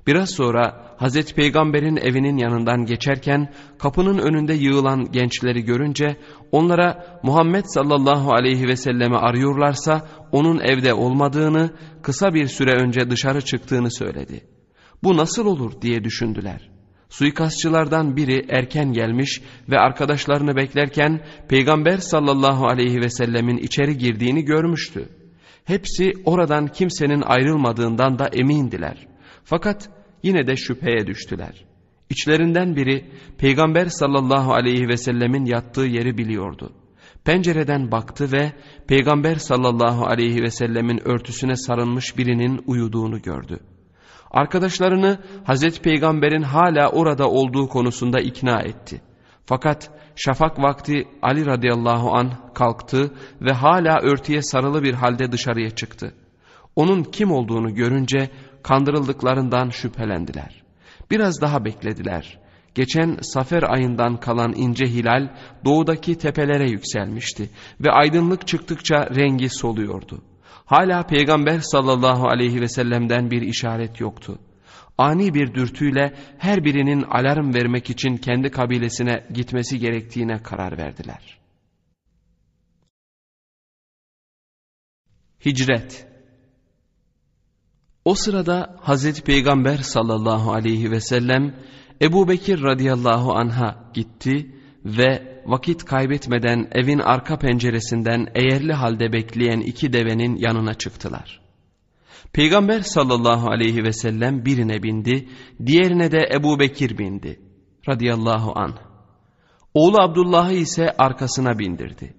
[0.06, 6.16] Biraz sonra Hazreti Peygamber'in evinin yanından geçerken kapının önünde yığılan gençleri görünce
[6.52, 11.70] onlara Muhammed sallallahu aleyhi ve sellemi arıyorlarsa onun evde olmadığını
[12.02, 14.55] kısa bir süre önce dışarı çıktığını söyledi.''
[15.02, 16.70] Bu nasıl olur diye düşündüler.
[17.08, 25.08] Suikastçılardan biri erken gelmiş ve arkadaşlarını beklerken Peygamber sallallahu aleyhi ve sellemin içeri girdiğini görmüştü.
[25.64, 29.06] Hepsi oradan kimsenin ayrılmadığından da emindiler.
[29.44, 29.90] Fakat
[30.22, 31.64] yine de şüpheye düştüler.
[32.10, 36.72] İçlerinden biri Peygamber sallallahu aleyhi ve sellemin yattığı yeri biliyordu.
[37.24, 38.52] Pencereden baktı ve
[38.88, 43.60] Peygamber sallallahu aleyhi ve sellemin örtüsüne sarılmış birinin uyuduğunu gördü.
[44.36, 49.00] Arkadaşlarını Hazreti Peygamber'in hala orada olduğu konusunda ikna etti.
[49.46, 53.10] Fakat şafak vakti Ali radıyallahu an kalktı
[53.40, 56.14] ve hala örtüye sarılı bir halde dışarıya çıktı.
[56.76, 58.30] Onun kim olduğunu görünce
[58.62, 60.62] kandırıldıklarından şüphelendiler.
[61.10, 62.38] Biraz daha beklediler.
[62.74, 65.28] Geçen Safer ayından kalan ince hilal
[65.64, 70.22] doğudaki tepelere yükselmişti ve aydınlık çıktıkça rengi soluyordu.
[70.66, 74.38] Hala Peygamber sallallahu aleyhi ve sellem'den bir işaret yoktu.
[74.98, 81.38] Ani bir dürtüyle her birinin alarm vermek için kendi kabilesine gitmesi gerektiğine karar verdiler.
[85.44, 86.06] Hicret
[88.04, 91.54] O sırada Hazreti Peygamber sallallahu aleyhi ve sellem
[92.02, 99.92] Ebu Bekir radıyallahu anha gitti ve vakit kaybetmeden evin arka penceresinden eğerli halde bekleyen iki
[99.92, 101.40] devenin yanına çıktılar.
[102.32, 105.28] Peygamber sallallahu aleyhi ve sellem birine bindi,
[105.66, 107.40] diğerine de Ebu Bekir bindi
[107.88, 108.76] radıyallahu anh.
[109.74, 112.14] Oğlu Abdullah'ı ise arkasına bindirdi.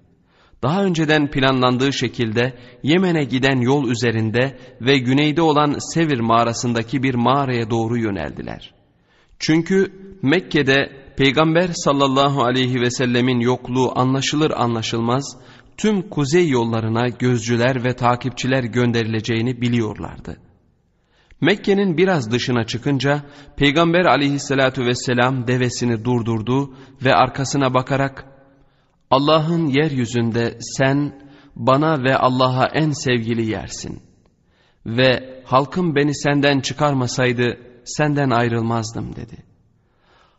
[0.64, 2.54] Daha önceden planlandığı şekilde
[2.84, 8.74] Yemen'e giden yol üzerinde ve güneyde olan Sevir mağarasındaki bir mağaraya doğru yöneldiler.
[9.40, 15.38] Çünkü Mekke'de Peygamber sallallahu aleyhi ve sellemin yokluğu anlaşılır anlaşılmaz
[15.78, 20.38] tüm kuzey yollarına gözcüler ve takipçiler gönderileceğini biliyorlardı.
[21.42, 23.24] Mekke'nin biraz dışına çıkınca
[23.56, 28.26] Peygamber aleyhissalatu vesselam devesini durdurdu ve arkasına bakarak
[29.12, 31.22] Allah'ın yeryüzünde sen
[31.56, 34.02] bana ve Allah'a en sevgili yersin
[34.86, 39.47] ve halkım beni senden çıkarmasaydı senden ayrılmazdım dedi.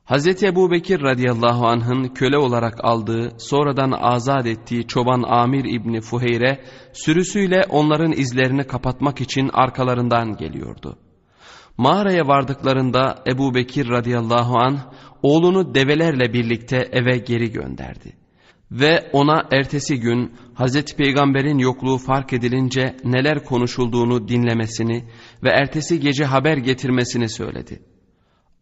[0.08, 0.42] Hz.
[0.42, 7.62] Ebu Bekir radıyallahu anh'ın köle olarak aldığı sonradan azat ettiği çoban Amir İbni Fuheyre sürüsüyle
[7.68, 10.98] onların izlerini kapatmak için arkalarından geliyordu.
[11.76, 14.78] Mağaraya vardıklarında Ebu Bekir radıyallahu anh
[15.22, 18.12] oğlunu develerle birlikte eve geri gönderdi.
[18.70, 25.04] Ve ona ertesi gün Hazreti Peygamber'in yokluğu fark edilince neler konuşulduğunu dinlemesini
[25.42, 27.82] ve ertesi gece haber getirmesini söyledi.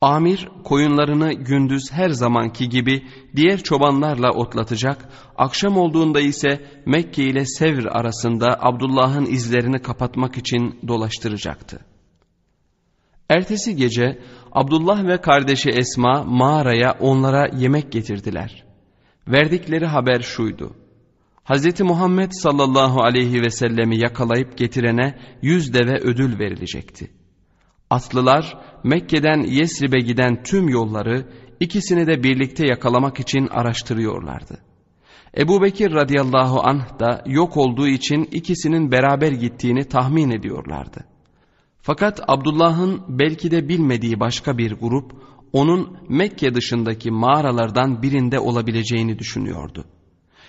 [0.00, 3.02] Amir koyunlarını gündüz her zamanki gibi
[3.36, 11.80] diğer çobanlarla otlatacak, akşam olduğunda ise Mekke ile Sevr arasında Abdullah'ın izlerini kapatmak için dolaştıracaktı.
[13.28, 14.18] Ertesi gece
[14.52, 18.64] Abdullah ve kardeşi Esma mağaraya onlara yemek getirdiler.
[19.28, 20.76] Verdikleri haber şuydu.
[21.44, 21.80] Hz.
[21.80, 27.10] Muhammed sallallahu aleyhi ve sellemi yakalayıp getirene yüz deve ödül verilecekti.
[27.90, 31.26] Atlılar Mekke'den Yesrib'e giden tüm yolları
[31.60, 34.58] ikisini de birlikte yakalamak için araştırıyorlardı.
[35.38, 41.04] Ebu Bekir radıyallahu anh da yok olduğu için ikisinin beraber gittiğini tahmin ediyorlardı.
[41.80, 45.12] Fakat Abdullah'ın belki de bilmediği başka bir grup
[45.52, 49.84] onun Mekke dışındaki mağaralardan birinde olabileceğini düşünüyordu.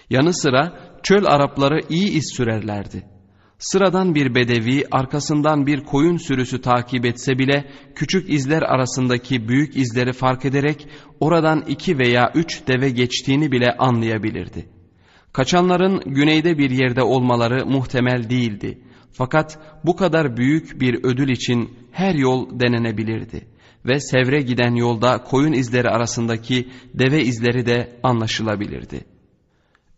[0.10, 3.17] Yanı sıra çöl Arapları iyi iz sürerlerdi.
[3.60, 10.14] Sıradan bir bedevi arkasından bir koyun sürüsü takip etse bile küçük izler arasındaki büyük izleri
[10.14, 10.88] fark ederek
[11.20, 14.66] oradan iki veya üç deve geçtiğini bile anlayabilirdi.
[15.34, 18.82] Kaçanların güneyde bir yerde olmaları muhtemel değildi.
[19.12, 23.48] Fakat bu kadar büyük bir ödül için her yol denenebilirdi
[23.86, 29.06] ve sevre giden yolda koyun izleri arasındaki deve izleri de anlaşılabilirdi.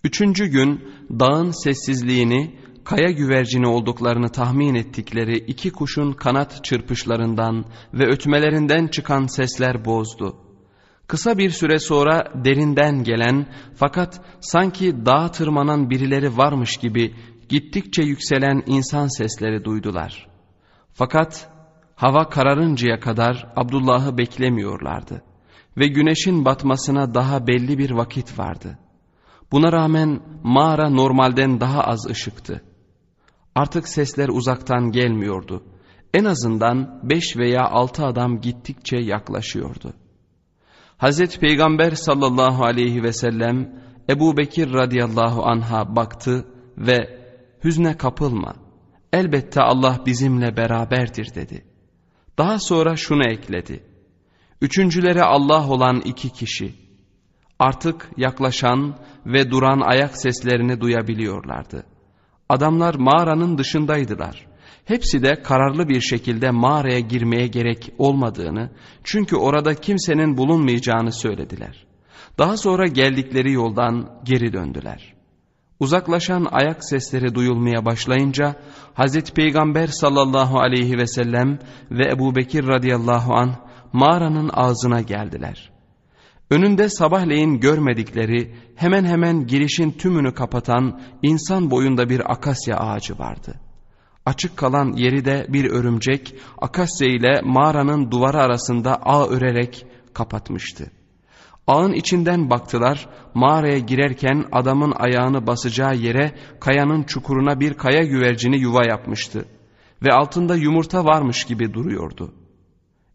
[0.03, 0.82] Üçüncü gün
[1.20, 9.86] dağın sessizliğini kaya güvercini olduklarını tahmin ettikleri iki kuşun kanat çırpışlarından ve ötmelerinden çıkan sesler
[9.86, 10.36] bozdu.
[11.07, 17.15] Kısa bir süre sonra derinden gelen fakat sanki dağa tırmanan birileri varmış gibi
[17.49, 20.27] gittikçe yükselen insan sesleri duydular.
[20.93, 21.49] Fakat
[21.95, 25.23] hava kararıncaya kadar Abdullah'ı beklemiyorlardı
[25.77, 28.80] ve güneşin batmasına daha belli bir vakit vardı.
[29.51, 32.63] Buna rağmen mağara normalden daha az ışıktı.
[33.60, 35.64] Artık sesler uzaktan gelmiyordu.
[36.14, 39.94] En azından beş veya altı adam gittikçe yaklaşıyordu.
[40.98, 46.45] Hazreti Peygamber sallallahu aleyhi ve sellem Ebu Bekir radıyallahu anha baktı
[46.77, 46.98] ve
[47.64, 48.56] hüzne kapılma.
[49.14, 51.65] Elbette Allah bizimle beraberdir dedi.
[52.38, 53.84] Daha sonra şunu ekledi.
[54.61, 56.73] Üçüncülere Allah olan iki kişi.
[57.60, 61.89] Artık yaklaşan ve duran ayak seslerini duyabiliyorlardı.
[62.49, 64.45] Adamlar mağaranın dışındaydılar.
[64.85, 68.69] Hepsi de kararlı bir şekilde mağaraya girmeye gerek olmadığını,
[69.03, 71.85] çünkü orada kimsenin bulunmayacağını söylediler.
[72.38, 75.13] Daha sonra geldikleri yoldan geri döndüler.
[75.80, 78.55] Uzaklaşan ayak sesleri duyulmaya başlayınca
[78.93, 81.59] Hazreti Peygamber sallallahu aleyhi ve sellem
[81.91, 83.55] ve Ebu Bekir radıyallahu an
[83.93, 85.71] mağaranın ağzına geldiler.
[86.49, 93.59] Önünde sabahleyin görmedikleri hemen hemen girişin tümünü kapatan insan boyunda bir akasya ağacı vardı.
[94.26, 100.91] Açık kalan yeri de bir örümcek akasya ile mağaranın duvarı arasında ağ örerek kapatmıştı.
[101.67, 108.85] Ağın içinden baktılar, mağaraya girerken adamın ayağını basacağı yere kayanın çukuruna bir kaya güvercini yuva
[108.85, 109.45] yapmıştı
[110.05, 112.34] ve altında yumurta varmış gibi duruyordu.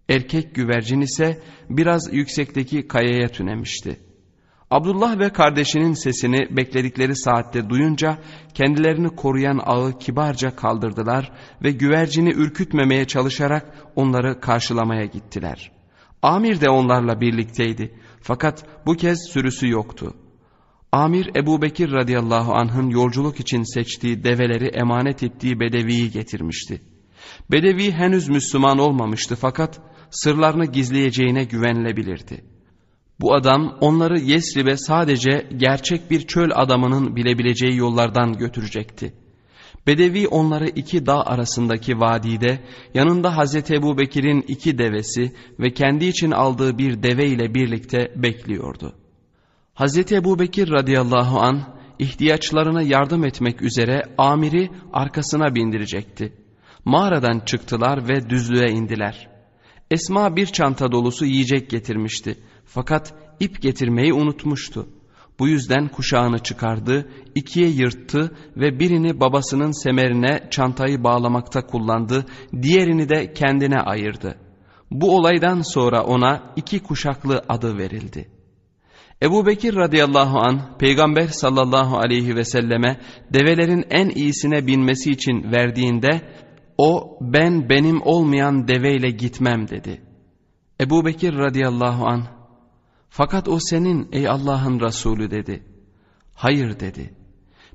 [0.09, 4.01] Erkek güvercin ise biraz yüksekteki kayaya tünemişti.
[4.70, 8.18] Abdullah ve kardeşinin sesini bekledikleri saatte duyunca
[8.55, 11.32] kendilerini koruyan ağı kibarca kaldırdılar
[11.62, 15.72] ve güvercini ürkütmemeye çalışarak onları karşılamaya gittiler.
[16.22, 20.14] Amir de onlarla birlikteydi fakat bu kez sürüsü yoktu.
[20.93, 26.82] Amir Ebu Bekir radıyallahu anh'ın yolculuk için seçtiği develeri emanet ettiği Bedevi'yi getirmişti.
[27.51, 29.81] Bedevi henüz Müslüman olmamıştı fakat
[30.15, 32.45] sırlarını gizleyeceğine güvenilebilirdi.
[33.20, 39.15] Bu adam onları Yesrib'e sadece gerçek bir çöl adamının bilebileceği yollardan götürecekti.
[39.86, 42.61] Bedevi onları iki dağ arasındaki vadide
[42.95, 48.95] yanında Hazreti Ebu Bekir'in iki devesi ve kendi için aldığı bir deve ile birlikte bekliyordu.
[49.74, 51.62] Hazreti Ebu Bekir radıyallahu an
[51.99, 56.32] ihtiyaçlarına yardım etmek üzere amiri arkasına bindirecekti.
[56.85, 59.34] Mağaradan çıktılar ve düzlüğe indiler.
[59.95, 62.37] Esma bir çanta dolusu yiyecek getirmişti.
[62.65, 64.89] Fakat ip getirmeyi unutmuştu.
[65.39, 72.27] Bu yüzden kuşağını çıkardı, ikiye yırttı ve birini babasının semerine çantayı bağlamakta kullandı,
[72.62, 74.39] diğerini de kendine ayırdı.
[74.91, 78.29] Bu olaydan sonra ona iki kuşaklı adı verildi.
[79.23, 83.01] Ebu Bekir radıyallahu an peygamber sallallahu aleyhi ve selleme
[83.33, 86.21] develerin en iyisine binmesi için verdiğinde
[86.79, 90.01] o ben benim olmayan deveyle gitmem dedi.
[90.81, 92.25] Ebu Bekir radıyallahu an
[93.09, 95.63] fakat o senin ey Allah'ın Resulü dedi.
[96.35, 97.15] Hayır dedi.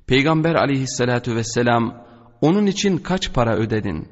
[0.08, 2.06] Peygamber aleyhissalatu vesselam
[2.42, 4.08] onun için kaç para ödedin?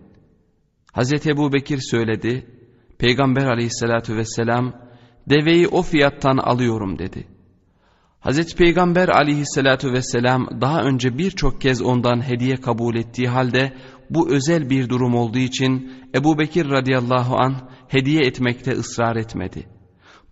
[0.92, 2.46] Hazreti Ebu Bekir söyledi.
[2.98, 4.74] Peygamber aleyhissalatu vesselam
[5.30, 7.28] deveyi o fiyattan alıyorum dedi.
[8.20, 13.74] Hazreti Peygamber aleyhissalatu vesselam daha önce birçok kez ondan hediye kabul ettiği halde
[14.10, 19.68] bu özel bir durum olduğu için Ebu Bekir radıyallahu an hediye etmekte ısrar etmedi.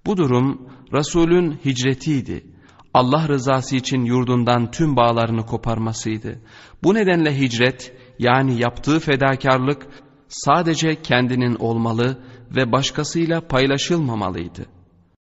[0.06, 2.46] Bu durum Resulün hicretiydi.
[2.94, 6.42] Allah rızası için yurdundan tüm bağlarını koparmasıydı.
[6.84, 9.88] Bu nedenle hicret yani yaptığı fedakarlık
[10.28, 12.24] sadece kendinin olmalı
[12.56, 14.75] ve başkasıyla paylaşılmamalıydı.